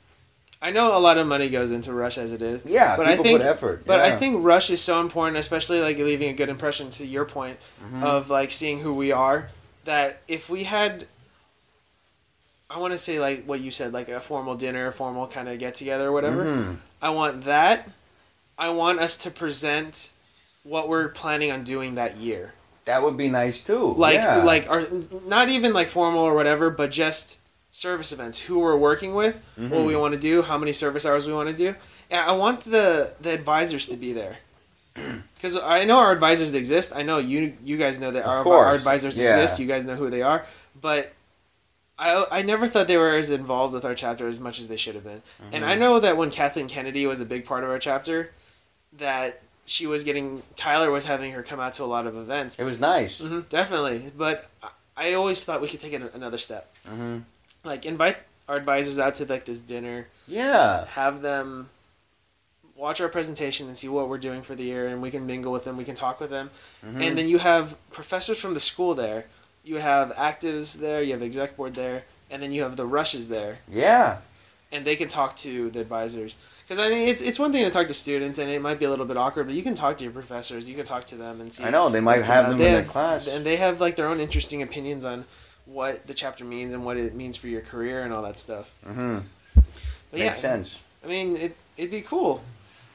[0.65, 2.65] I know a lot of money goes into Rush as it is.
[2.65, 3.85] yeah, but I think- put effort.
[3.85, 4.15] But yeah.
[4.15, 6.89] I think Rush is so important, especially like leaving a good impression.
[6.91, 8.05] To your point Mhm.
[8.05, 9.49] of like seeing who we are,
[9.85, 11.07] that if we had,
[12.71, 15.59] I want to say like what you said, like a formal dinner, formal kind of
[15.59, 16.45] get together or whatever.
[16.45, 16.77] Mhm.
[17.03, 17.89] I want that.
[18.57, 20.11] I want us to present
[20.63, 22.53] what we're planning on doing that year.
[22.85, 23.95] That would be nice too.
[23.97, 24.43] Like yeah.
[24.45, 24.87] like our
[25.27, 27.37] not even like formal or whatever, but just
[27.73, 28.39] service events.
[28.43, 29.87] Who we're working with, what Mhm.
[29.87, 31.75] we want to do, how many service hours we want to do.
[32.11, 34.37] And I want the the advisors to be there.
[35.35, 36.93] Because I know our advisors exist.
[36.95, 39.35] I know you you guys know that our, our advisors yeah.
[39.41, 39.59] exist.
[39.59, 40.47] You guys know who they are.
[40.81, 41.12] But
[41.99, 44.77] I I never thought they were as involved with our chapter as much as they
[44.77, 45.23] should have been.
[45.51, 45.68] And Mhm.
[45.68, 48.31] I know that when Kathleen Kennedy was a big part of our chapter,
[48.99, 52.57] that she was getting Tyler was having her come out to a lot of events.
[52.59, 53.18] it was nice.
[53.18, 54.49] hmm definitely, but
[54.97, 56.73] I- always thought we could take it another step.
[56.87, 57.18] hmm
[57.65, 58.17] Like invite
[58.49, 60.87] our advisors out to like this dinner, Yeah.
[60.87, 61.71] have them
[62.77, 65.53] watch our presentation and see what we're doing for the year, and we can mingle
[65.53, 66.51] with them, we can talk with them,
[66.85, 67.01] Mhm.
[67.07, 69.27] and then you have professors from the school there,
[69.63, 73.29] you have actives there, you have exec board there, and then you have the rushes
[73.29, 74.17] there, yeah.
[74.73, 76.35] and they can talk to the advisors.
[76.67, 78.87] Because I mean, it's it's one thing to talk to students, and it might be
[78.87, 81.15] a little bit awkward, but you can talk to your professors, you can talk to
[81.17, 81.63] them and see.
[81.63, 83.29] I know they might have them They in their class.
[83.29, 85.27] and they have like their own interesting opinions on
[85.67, 88.71] what the chapter means and what it means for your career and all that stuff.
[88.85, 89.19] hmm
[89.55, 89.65] But
[90.13, 90.77] Makes yeah, sense.
[91.05, 92.43] I mean, it it'd be cool.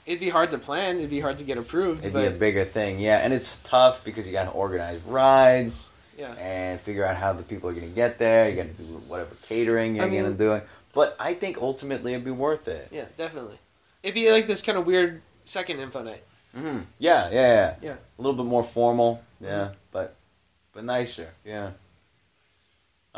[0.05, 0.97] It'd be hard to plan.
[0.97, 2.01] It'd be hard to get approved.
[2.01, 5.01] It'd but be a bigger thing, yeah, and it's tough because you got to organize
[5.03, 5.85] rides
[6.17, 8.49] yeah, and figure out how the people are going to get there.
[8.49, 10.65] You got to do whatever catering you're I mean- going to do.
[10.93, 12.87] But I think ultimately it'd be worth it.
[12.91, 13.59] yeah, definitely.
[14.01, 16.23] It'd be like this kind of weird second info night.
[16.55, 17.75] hmm Yeah, yeah, yeah.
[17.81, 17.95] Yeah.
[18.17, 20.15] A little bit more formal, yeah, but
[20.73, 21.71] but nicer, yeah.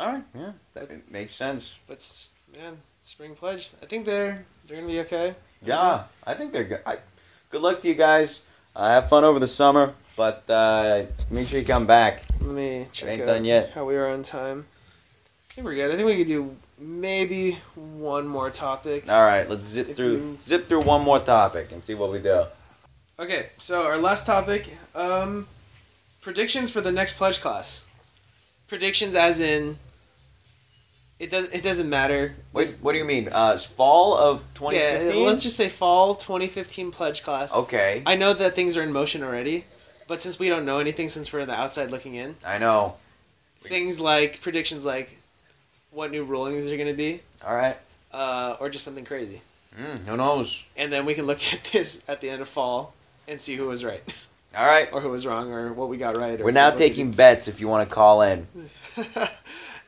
[0.00, 1.74] All right, yeah, that it makes sense.
[1.86, 2.26] But
[2.56, 3.68] man, spring pledge.
[3.82, 5.34] I think they're they're gonna be okay.
[5.62, 6.80] Yeah, I think they're good.
[6.86, 7.00] I,
[7.50, 8.40] good luck to you guys.
[8.74, 12.22] Uh, have fun over the summer, but uh, make sure you come back.
[12.40, 13.72] Let me check ain't out done yet.
[13.74, 14.64] how we are on time.
[15.50, 15.90] I think we're good.
[15.92, 19.04] I think we could do maybe one more topic.
[19.06, 22.10] All right, let's zip If through you- zip through one more topic and see what
[22.10, 22.44] we do.
[23.18, 25.46] Okay, so our last topic, um,
[26.22, 27.84] predictions for the next pledge class.
[28.66, 29.78] Predictions, as in,
[31.20, 31.44] It does.
[31.52, 32.34] It doesn't matter.
[32.54, 33.28] Wait, what do you mean?
[33.30, 34.72] Uh, fall of 2015.
[34.74, 35.26] yeah, 2015.
[35.26, 37.52] let's just say fall 2015 pledge class.
[37.52, 39.64] Okay, I know that things are in motion already,
[40.08, 42.96] but since we don't know anything, since we're on the outside looking in, I know.
[43.64, 45.18] things like predictions like
[45.90, 47.76] what new rulings are going to be, All right.
[48.14, 49.42] uh, or just something crazy,
[49.78, 50.62] Mm, who knows?
[50.78, 52.94] and then we can look at this at the end of fall
[53.28, 54.02] and see who was right
[54.56, 54.88] All right.
[54.92, 56.40] or who was wrong or what we got right.
[56.40, 58.46] Or We're now taking bets if you want to call in.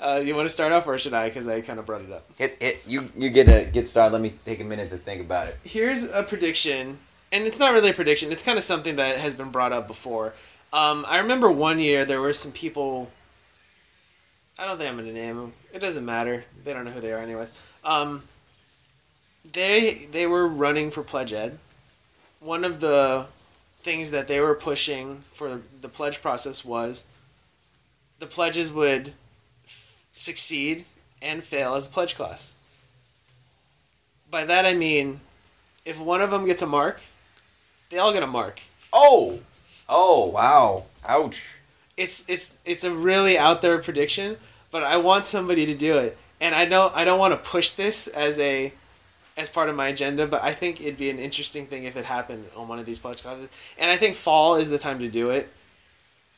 [0.03, 1.29] uh, you want to start off or should I?
[1.29, 2.27] Because I kind of brought it up.
[2.37, 4.13] Hit, hit, you you get a get started.
[4.13, 5.59] Let me take a minute to think about it.
[5.63, 6.99] Here's a prediction,
[7.31, 8.33] and it's not really a prediction.
[8.33, 10.35] It's kind of something that has been brought up before.
[10.73, 13.11] Um, I remember one year there were some people.
[14.59, 15.53] I don't think I'm going to name them.
[15.73, 16.45] It doesn't matter.
[16.65, 17.53] They don't know who they are, anyways.
[17.85, 18.25] Um,
[19.53, 21.59] they they were running for pledge ed.
[22.41, 23.27] One of the
[23.83, 27.05] things that they were pushing for the pledge process was
[28.19, 29.13] the pledges would
[30.13, 30.85] succeed
[31.21, 32.51] and fail as a pledge class.
[34.31, 35.21] By that I mean,
[35.85, 37.01] if one of them gets a mark,
[37.91, 38.61] they all get a mark.
[38.93, 39.41] Oh,
[39.89, 41.45] oh, wow, ouch.
[41.97, 44.39] It's it's it's a really out there prediction,
[44.71, 47.73] but I want somebody to do it, and I know I don't want to push
[47.73, 48.73] this as a
[49.37, 52.05] as part of my agenda, but I think it'd be an interesting thing if it
[52.05, 53.49] happened on one of these pledge classes,
[53.79, 55.51] and I think fall is the time to do it,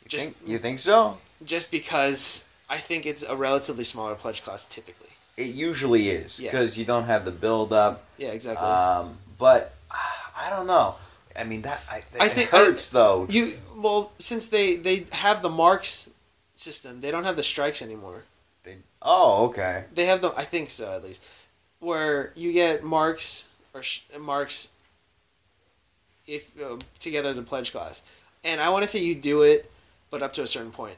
[0.03, 1.19] You Just- think you think so?
[1.45, 5.09] just because I think it's a relatively smaller pledge class typically.
[5.37, 6.51] It usually is Yeah.
[6.51, 8.05] because you don't have the build up.
[8.19, 8.67] Yeah, exactly.
[8.67, 10.95] Um, but ah, I don't know.
[11.37, 13.27] I mean that I, I it think- hurts though.
[13.29, 16.09] You well, since they they have the marks
[16.57, 18.23] system, they don't have the strikes anymore.
[18.63, 19.85] They- oh, okay.
[19.93, 21.23] They have the I think so at least,
[21.81, 24.69] where you get marks or sh- marks
[26.27, 28.03] if uh, together as a pledge class,
[28.45, 29.71] and I want to say you do it,
[30.11, 30.97] but up to a certain point.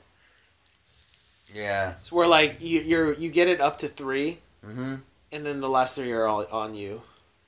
[1.55, 1.95] Yeah.
[2.05, 4.95] So where like you you're you get it up to three, Mm-hmm.
[5.33, 7.01] and then the last three are all on you,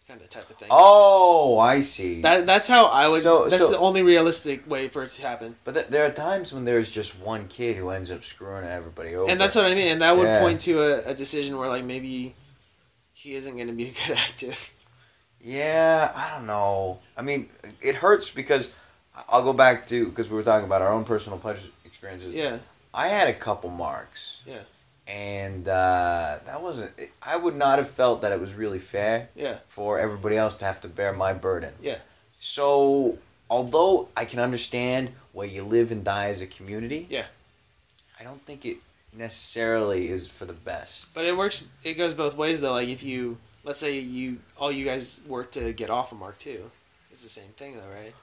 [0.07, 0.69] kind of type of thing.
[0.71, 2.21] Oh, I see.
[2.23, 3.23] That that's how I would.
[3.23, 5.57] So- that's so- the only realistic way for it to happen.
[5.65, 9.15] but th- there are times when there's just one kid who ends up screwing everybody
[9.17, 9.31] over.
[9.31, 9.89] And that's what I mean.
[9.93, 10.39] And that would Yeah.
[10.41, 12.35] point to a, a decision where like maybe
[13.15, 14.73] he isn't going to be a good active.
[15.41, 16.99] Yeah, I don't know.
[17.17, 17.49] I mean,
[17.81, 18.69] it hurts because
[19.29, 22.35] I'll go back to because we were talking about our own personal pleasure experiences.
[22.35, 22.59] Yeah.
[22.99, 24.39] I had a couple marks.
[24.47, 24.63] Yeah.
[25.07, 26.91] And uh, that wasn't.
[27.23, 29.59] I would not have felt that it was really fair Yeah.
[29.69, 31.73] for everybody else to have to bear my burden.
[31.81, 31.99] Yeah.
[32.41, 33.17] So,
[33.49, 37.27] although I can understand where you live and die as a community, Yeah.
[38.21, 38.79] I don't think it
[39.17, 41.07] necessarily is for the best.
[41.15, 41.65] But it works.
[41.85, 42.73] It goes both ways though.
[42.73, 46.39] Like if you let's say you all you guys work to get off a mark
[46.39, 46.71] too,
[47.13, 48.15] it's the same thing though, right?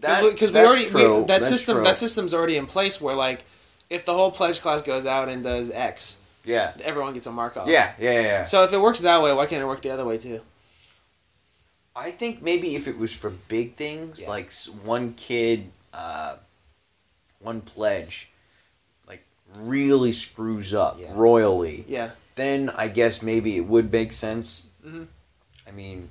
[0.00, 1.84] Because we that's already we, that That's system true.
[1.84, 3.44] that system's already in place where like
[3.90, 6.72] if the whole pledge class goes out and does X, yeah.
[6.82, 7.68] everyone gets a mark off.
[7.68, 8.44] Yeah, yeah, yeah, yeah.
[8.44, 10.40] So if it works that way, why can't it work the other way too?
[11.94, 14.28] I think maybe if it was for big things, Yeah.
[14.28, 14.52] like
[14.84, 16.36] one kid, uh,
[17.40, 18.28] one pledge,
[19.08, 19.24] like
[19.56, 21.12] really screws up Yeah.
[21.14, 22.12] royally, Yeah.
[22.36, 24.62] then I guess maybe it would make sense.
[24.86, 25.08] Mhm.
[25.66, 26.10] I mean,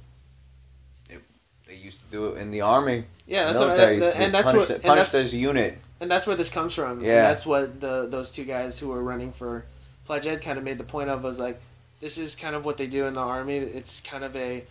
[1.09, 1.21] it,
[1.65, 3.05] they used to do it in the army.
[3.25, 3.45] Yeah.
[3.45, 3.71] That's what.
[3.80, 4.75] I, to and that's punished, what.
[4.75, 5.77] And punished that's, as a unit.
[6.02, 7.02] And that's where this comes from.
[7.02, 7.08] Yeah.
[7.08, 9.66] And that's what the those two guys who were running for
[10.06, 11.60] pledge ed kind of made the point of was like,
[12.00, 13.58] this is kind of what they do in the army.
[13.58, 14.64] It's kind of a,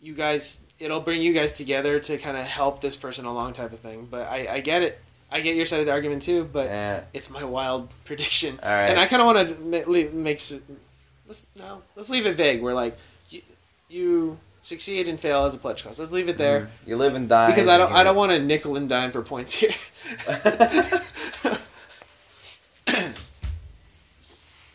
[0.00, 3.72] you guys, it'll bring you guys together to kind of help this person along type
[3.72, 4.06] of thing.
[4.10, 4.98] But I, I get it.
[5.30, 6.44] I get your side of the argument too.
[6.52, 7.00] But Yeah.
[7.12, 8.58] it's my wild prediction.
[8.62, 8.88] All right.
[8.90, 10.60] And I kind of want to make s-
[11.26, 12.62] let's no let's leave it vague.
[12.62, 12.96] We're like,
[13.30, 13.42] you,
[13.88, 15.98] you succeed and fail as a pledge class.
[15.98, 16.62] Let's leave it there.
[16.62, 16.88] Mhm.
[16.88, 17.50] You live and die.
[17.50, 19.74] Because I don't, I don't want to nickel and dime for points here.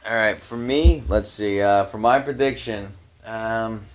[0.04, 1.62] All right, for me, let's see.
[1.62, 2.94] Uh, for my prediction,
[3.26, 3.86] um,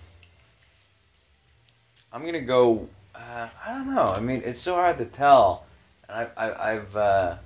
[2.13, 2.89] I'm gonna go.
[3.15, 4.11] Uh, I don't know.
[4.11, 5.65] I mean, it's so hard to tell.
[6.09, 7.37] And I, I, I've uh,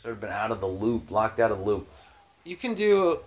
[0.00, 1.86] sort of been out of the loop, locked out of the loop.
[2.44, 3.20] you can do.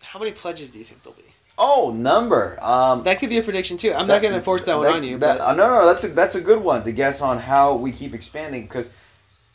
[0.00, 1.33] How many pledges do you think there'll be?
[1.56, 2.58] Oh, number.
[2.62, 3.92] Um, That could be a prediction too.
[3.92, 6.04] I'm not going to force that, one on you, that- but uh, no, no, that's
[6.04, 8.88] a, that's a good one to guess on how we keep expanding because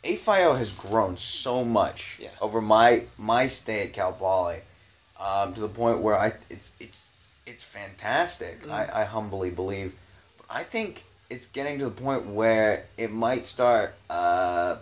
[0.04, 2.30] AFIO has grown so much Yeah.
[2.40, 4.60] over my my stay at Cal Poly,
[5.18, 7.10] um, to the point where I it's it's
[7.46, 8.62] it's fantastic.
[8.64, 8.70] Mm.
[8.70, 9.92] I, I humbly believe,
[10.38, 13.94] but I think it's getting to the point where it might start.
[14.08, 14.76] Uh,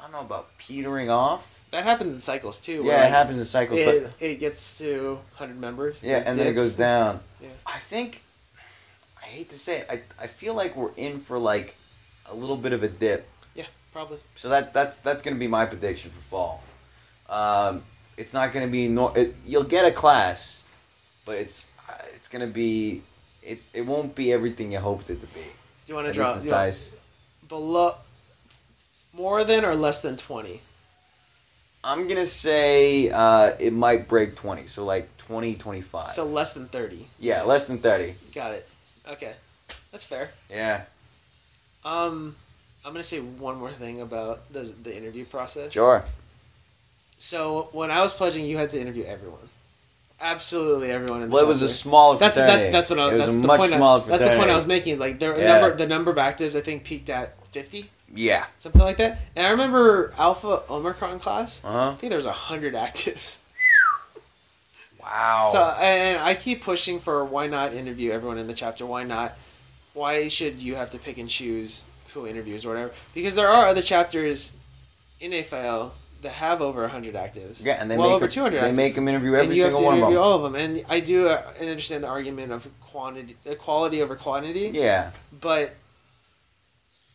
[0.00, 1.60] I don't know about petering off.
[1.72, 2.82] that happens in cycles too.
[2.86, 6.00] Yeah, it happens in cycles, but It, it gets to 100 members.
[6.02, 7.20] yeah, and then it goes down.
[7.40, 7.48] Yeah.
[7.66, 8.22] I think
[9.22, 11.74] I hate to say it, I I feel like we're in for like
[12.26, 13.28] a little bit of a dip.
[13.54, 14.18] Yeah, probably.
[14.36, 16.62] So that that's that's gonna be my prediction for fall.
[17.28, 17.84] Um,
[18.16, 20.64] it's not going to be nor- it, you'll get a class,
[21.24, 23.02] but it's uh, it's going to be
[23.42, 25.40] it's it won't be everything you hoped it to be.
[25.42, 25.48] Do
[25.86, 26.90] you want to draw least you in want- size.
[27.48, 27.94] below
[29.12, 30.60] more than or less than 20?
[31.82, 36.12] I'm gonna say uh, it might break 20, so like 20, 25.
[36.12, 37.06] So less than 30.
[37.18, 38.14] yeah, less than 30.
[38.34, 38.68] Got it.
[39.08, 39.32] Okay.
[39.92, 40.30] That's fair.
[40.50, 40.82] Yeah,
[41.84, 42.36] Um
[42.84, 45.72] I'm going to say one more thing about the the interview process.
[45.72, 46.04] sure.
[47.18, 49.48] So when I was pledging, you had to interview everyone.
[50.20, 52.70] Absolutely everyone in the Well, it was a smaller That's fraternity.
[52.72, 53.72] that's that's what I, it was that's a the much point.
[53.72, 54.98] I, smaller that's the point I was making.
[54.98, 55.60] Like their Yeah.
[55.60, 58.46] number, the number of actives, I think peaked at fifty, Yeah.
[58.58, 59.18] something like that.
[59.36, 61.60] And I remember Alpha Omicron class.
[61.64, 63.38] Uh I think there was hundred actives.
[65.00, 65.48] Wow.
[65.52, 68.84] So and I keep pushing for why not interview everyone in the chapter?
[68.86, 69.34] Why not?
[69.94, 72.92] Why should you have to pick and choose who interviews or whatever?
[73.14, 74.52] Because there are other chapters
[75.20, 75.92] in AFL
[76.22, 77.64] that have over hundred actives.
[77.64, 78.62] yeah, and they well make over them- two hundred.
[78.62, 80.24] They make them interview every you have single to one of interview them.
[80.24, 80.54] all of them.
[80.54, 84.70] And I do uh, understand the argument of quantity, uh, quality over quantity.
[84.74, 85.12] Yeah.
[85.40, 85.74] But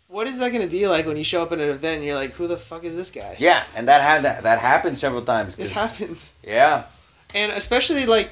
[0.08, 2.06] what is that going to be like when you show up at an event and
[2.06, 4.98] you're like, "Who the fuck is this guy?" Yeah, and that had that that happened
[4.98, 5.58] several times.
[5.58, 6.86] It happens, Yeah.
[7.34, 8.30] and especially like,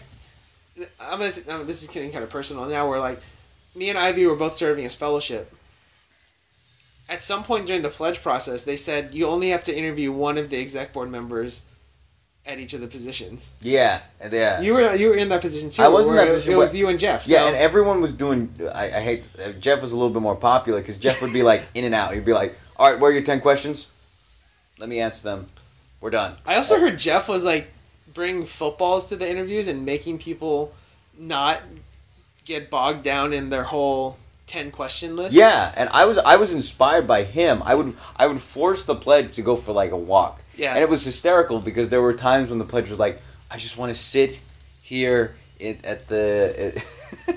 [0.99, 2.87] I'm gonna, I'm, this is getting kind of personal now.
[2.89, 3.19] Where like,
[3.75, 5.53] me and Ivy were both serving as fellowship.
[7.09, 10.37] At some point during the pledge process, they said you only have to interview one
[10.37, 11.61] of the exec board members
[12.45, 13.49] at each of the positions.
[13.61, 14.01] Yeah.
[14.31, 14.59] Yeah.
[14.61, 15.81] You were you were in that position too.
[15.81, 17.27] I was in that it- position It was you and Jeff.
[17.27, 18.53] Yeah, so- and everyone was doing.
[18.73, 21.43] I, I hate uh, Jeff was a little bit more popular because Jeff would be
[21.43, 22.13] like in and out.
[22.13, 23.87] He'd be like, "All right, where are your ten questions?
[24.79, 25.47] Let me answer them.
[26.01, 27.67] We're done." I also heard Jeff was like
[28.13, 30.73] bringing footballs to the interviews and making people
[31.17, 31.61] not
[32.45, 34.17] get bogged down in their whole
[34.47, 35.33] ten question list.
[35.33, 37.63] Yeah, and I was I was inspired by him.
[37.63, 40.73] I would I would force the pledge to go for like a walk, yeah.
[40.73, 43.77] and it was hysterical because there were times when the pledge was like, "I just
[43.77, 44.39] want to sit
[44.81, 46.81] here in, at the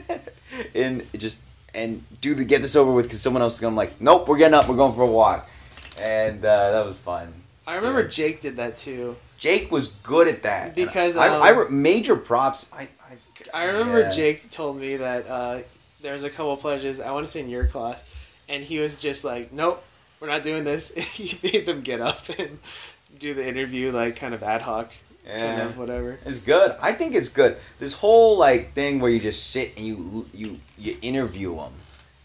[0.74, 1.38] in just
[1.74, 4.28] and do the get this over with because someone else is going." I'm like, "Nope,
[4.28, 4.68] we're getting up.
[4.68, 5.48] We're going for a walk,"
[5.98, 7.32] and uh, that was fun.
[7.66, 8.08] I remember Yeah.
[8.08, 9.16] Jake did that too.
[9.38, 12.66] Jake was good at that Because, I, um, I, re- major props.
[12.72, 13.16] I I,
[13.52, 14.10] I remember Yeah.
[14.10, 15.58] Jake told me that uh,
[16.00, 17.00] there's a couple pledges.
[17.00, 18.02] I want to say in your class,
[18.48, 19.82] and he was just like, "Nope,
[20.20, 22.58] we're not doing this." he made them get up and
[23.18, 24.90] do the interview like kind of ad hoc,
[25.26, 26.18] kind of whatever.
[26.24, 26.76] It's good.
[26.80, 27.56] I think it's good.
[27.78, 31.72] This whole like thing where you just sit and you you you interview them.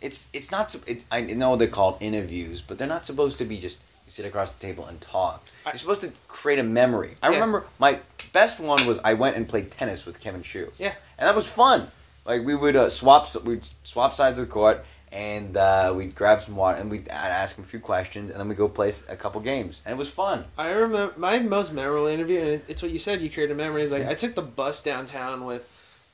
[0.02, 0.76] It's it's not.
[0.88, 4.52] It, I know they're called interviews, but they're not supposed to be just sit across
[4.52, 5.42] the table and talk.
[5.66, 7.16] You're supposed to create a memory.
[7.24, 7.36] I Yeah.
[7.36, 8.00] remember my
[8.34, 10.72] best one was I went and played tennis with Kevin Shue.
[10.78, 10.94] Yeah.
[11.18, 11.89] and that was fun.
[12.26, 14.84] Like we would uh, swap we'd swap sides of the court.
[15.12, 18.47] And uh, we'd grab some water and we'd ask him a few questions and then
[18.47, 20.45] we'd go play a couple games and it was fun.
[20.57, 23.20] I remember my most memorable interview, and it's what you said.
[23.22, 23.91] You created memories.
[23.91, 25.64] Like I took the bus downtown with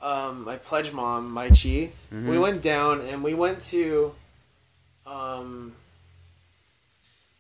[0.02, 1.92] um, my pledge mom, Mai Chi.
[2.12, 2.28] Mhm.
[2.28, 4.14] We went down and we went to,
[5.06, 5.76] um,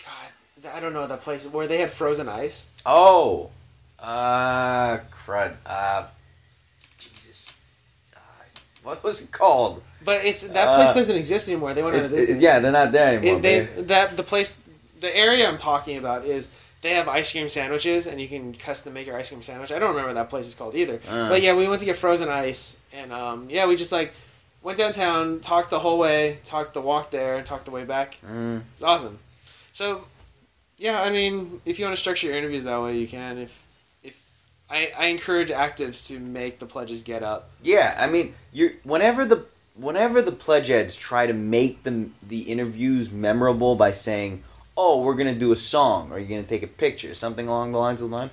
[0.03, 2.67] God, I don't know that place where they had frozen ice.
[2.85, 3.49] Oh,
[3.99, 5.55] uh, crud.
[5.65, 6.05] Uh,
[6.99, 7.47] Jesus.
[8.15, 8.19] Uh,
[8.83, 9.81] what was it called?
[10.07, 11.73] But it's that place Uh, doesn't exist anymore.
[11.73, 12.41] They went out of it- business.
[12.41, 13.37] yeah, they're not there anymore.
[13.39, 13.57] It, they
[13.93, 14.51] that the place,
[15.01, 16.47] the area I'm talking about is
[16.81, 19.71] they have ice cream sandwiches, and you can custom make your ice cream sandwich.
[19.75, 21.01] I don't remember what that place is called either.
[21.09, 21.27] Uh.
[21.31, 24.13] But yeah, we went to get frozen ice, and um, yeah, we just like
[24.63, 28.17] went downtown, talked the whole way, talked the walk there, talked the way back.
[28.25, 29.19] Mm, It's awesome.
[29.73, 30.05] So,
[30.77, 33.37] yeah, I mean, if you want to structure your interviews that way, you can.
[33.39, 33.51] If
[34.03, 34.15] if
[34.69, 37.49] I, I encourage actives to make the pledges get up.
[37.61, 39.45] yeah, I mean, you whenever the
[39.77, 44.43] whenever the pledge heads try to make them the interviews memorable by saying,
[44.75, 47.77] "Oh, we're gonna do a song," or "You're gonna take a picture," something along the
[47.77, 48.31] lines of the line,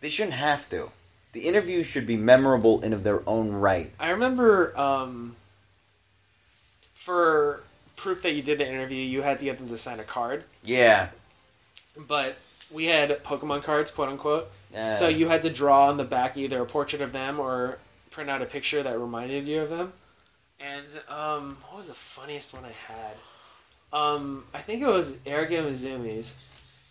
[0.00, 0.90] they shouldn't have to.
[1.32, 3.92] The interviews should be memorable in of their own right.
[4.00, 5.36] I remember um,
[6.94, 7.62] for
[7.96, 10.44] proof that you did the interview, you had to get them to sign a card.
[10.64, 11.08] Yeah.
[11.96, 12.36] But
[12.70, 14.50] we had Pokemon cards, quote unquote.
[14.74, 17.78] Uh, So you had to draw on the back either a portrait of them or
[18.10, 19.92] print out a picture that reminded you of them.
[20.60, 23.16] And um, what was the funniest one I had?
[23.92, 26.36] Um, I think it was Eric Mizumi's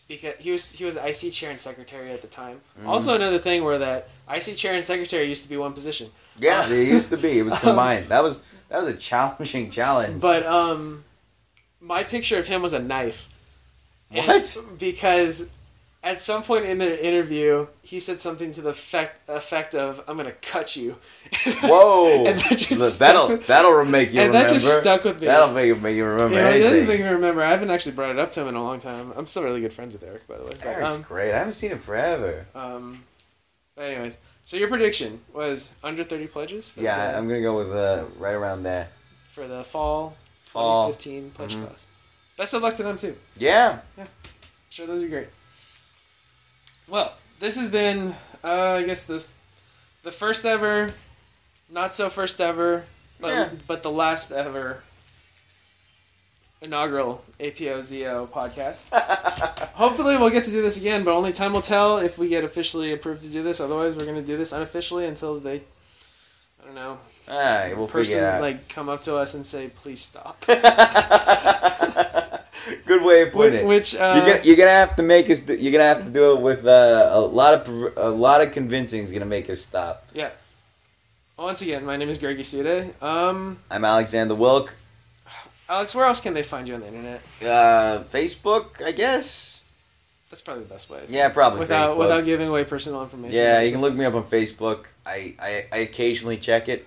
[0.08, 2.60] because he was he was IC chair and secretary at the time.
[2.82, 2.88] Mhm.
[2.88, 6.10] Also another thing where that IC chair and secretary used to be one position.
[6.38, 7.40] Yeah, Uh, there used to be.
[7.40, 8.10] It was um, combined.
[8.10, 10.20] that was that was a challenging challenge.
[10.20, 11.04] But um,
[11.80, 13.28] my picture of him was a knife.
[14.12, 14.58] And What?
[14.80, 15.48] because
[16.02, 20.16] at some point in the interview, he said something to the effect, effect of, "I'm
[20.18, 20.96] gonna cut you."
[21.62, 22.26] Whoa!
[22.26, 24.54] and that just Look, that'll with- that'll make you and remember.
[24.54, 25.28] that just stuck with me.
[25.28, 27.44] That'll make, make you remember yeah, it doesn't make me remember.
[27.44, 29.12] I haven't actually brought it up to him in a long time.
[29.18, 30.52] I'm still really good friends with Eric, by the way.
[30.52, 31.34] But, Eric's um, great.
[31.34, 32.46] I haven't seen him forever.
[32.56, 33.04] um,
[33.76, 34.14] But anyways,
[34.46, 36.72] so your prediction was under 30 pledges?
[36.78, 38.88] Yeah, the, I'm gonna go with uh, right around there.
[39.36, 40.94] for the fall Fall.
[40.94, 41.68] 2015 pledge Mhm.
[41.68, 41.86] class.
[42.38, 43.16] Best of luck to them too.
[43.38, 43.80] Yeah.
[44.70, 45.28] Sure, those are great.
[46.90, 49.24] Well, this has been, uh, I guess the
[50.04, 50.94] the first ever,
[51.70, 52.86] not so first ever,
[53.20, 53.50] but, Yeah.
[53.68, 54.82] but the last ever
[56.62, 58.80] inaugural APO ZO podcast.
[59.74, 62.44] Hopefully, we'll get to do this again, but only time will tell if we get
[62.44, 63.60] officially approved to do this.
[63.60, 65.62] Otherwise, we're going to do this unofficially until they,
[66.62, 68.42] I don't know, All right, we'll person figure it out.
[68.42, 70.44] like come up to us and say, "Please stop."
[72.86, 73.66] Good way of putting it.
[73.66, 75.40] Which uh, you're gonna you're gonna have to make us.
[75.40, 78.52] Do, you're gonna have to do it with uh, a lot of a lot of
[78.52, 80.08] convincing is gonna make us stop.
[80.14, 80.32] Yeah.
[81.38, 82.92] Once again, my name is Greg Isude.
[83.02, 84.74] Um, I'm Alexander Wilk.
[85.70, 87.22] Alex, where else can they find you on the internet?
[87.42, 89.62] Uh, Facebook, I guess.
[90.30, 91.02] That's probably the best way.
[91.08, 92.00] Yeah, probably Without Facebook.
[92.00, 93.36] without giving away personal information.
[93.36, 94.86] yeah, you can look me up on Facebook.
[95.06, 96.86] I, I, I occasionally check it.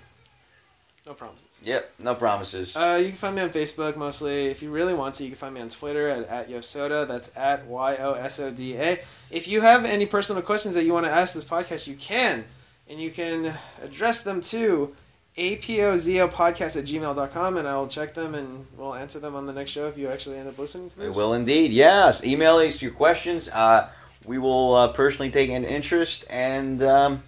[1.07, 1.47] No promises.
[1.65, 2.77] Yep, no promises.
[2.77, 4.47] Uh, you can find me on Facebook mostly.
[4.47, 7.07] If you really want to, you can find me on Twitter at, at Yosoda.
[7.07, 9.01] That's at Y O S O D A.
[9.31, 12.45] If you have any personal questions that you want to ask this podcast, you can.
[12.89, 14.95] And you can address them to
[15.39, 19.71] apozopodcast at gmail.com and I will check them and we'll answer them on the next
[19.71, 21.09] show if you actually end up listening to this.
[21.09, 21.73] We will indeed.
[21.73, 23.49] Yes, email us your questions.
[23.49, 23.89] Uh,
[24.27, 27.23] we will uh, personally take an interest and um,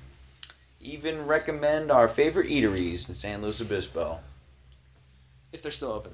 [0.85, 4.19] even recommend our favorite eateries in San Luis Obispo.
[5.53, 6.13] If they're still open.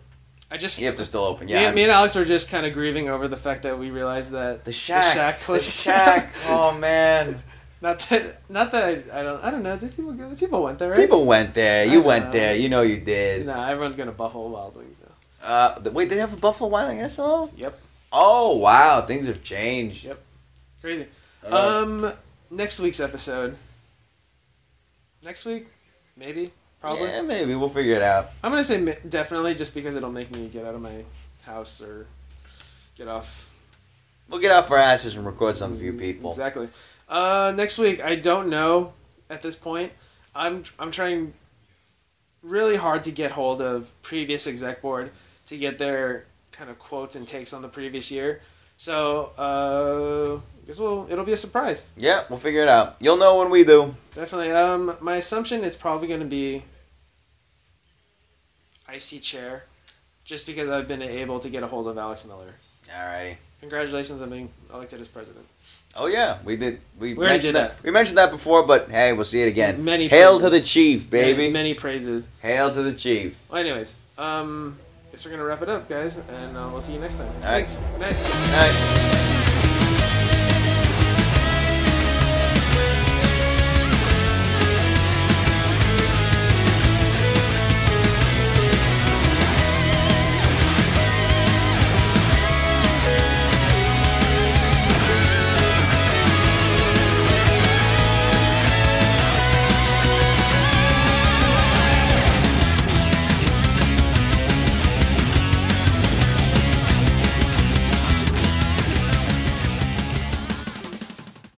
[0.51, 0.81] I just.
[0.81, 1.73] If they're still open, me, yeah.
[1.73, 4.65] me and Alex are just kind of grieving over the fact that we realized that
[4.65, 5.15] the shack.
[5.15, 6.35] shack The shack.
[6.47, 7.43] Oh man.
[7.83, 9.77] Not that, not that I, I don't, I don't know.
[9.77, 10.35] Did people go?
[10.35, 11.01] People went there, right?
[11.01, 11.87] People went there.
[11.87, 12.33] You went know.
[12.33, 12.55] there.
[12.55, 13.47] You know you did.
[13.47, 15.47] Nah, everyone's going to Buffalo Wild Wings now.
[15.47, 17.51] Uh, wait, they have a Buffalo Wild Wings also?
[17.57, 17.81] Yep,
[18.13, 20.05] Oh wow, things have changed.
[20.05, 20.21] Yep.
[20.81, 21.07] crazy.
[21.45, 22.13] Um,
[22.51, 23.57] next week's episode.
[25.23, 25.67] Next week,
[26.17, 27.09] maybe, probably.
[27.09, 28.31] Yeah, maybe we'll figure it out.
[28.43, 31.05] I'm gonna say definitely, just because it'll make me get out of my
[31.43, 32.07] house or
[32.97, 33.49] get off.
[34.29, 36.31] We'll get off our asses and record some for you people.
[36.31, 36.69] Exactly.
[37.09, 38.93] Uh, next week, I don't know
[39.29, 39.93] at this point.
[40.35, 41.33] I'm I'm trying
[42.43, 45.11] really hard to get hold of previous exec board
[45.49, 48.41] to get their kind of quotes and takes on the previous year.
[48.81, 51.85] So uh, I guess we'll it'll be a surprise.
[51.99, 52.97] Yeah, we'll figure it out.
[52.99, 53.95] You'll know when we do.
[54.15, 54.53] Definitely.
[54.53, 56.65] Um, my assumption is probably going to be
[58.91, 59.65] IC chair,
[60.25, 62.55] just because I've been able to get a hold of Alex Miller.
[62.89, 63.37] Alrighty.
[63.61, 65.45] Congratulations on being elected as president.
[65.95, 66.81] Oh yeah, we did.
[66.99, 67.83] We, We mentioned did that.
[67.83, 69.85] We mentioned that before, but hey, we'll see it again.
[69.85, 71.37] Many Hail to the chief, baby.
[71.37, 72.27] Many, many praises.
[72.41, 73.39] Hail to the chief.
[73.51, 74.79] Well, anyways, um,
[75.21, 77.31] guess we're gonna wrap it up, guys, and uh, we'll see you next time.
[77.43, 77.77] Thanks.
[77.77, 79.20] All right.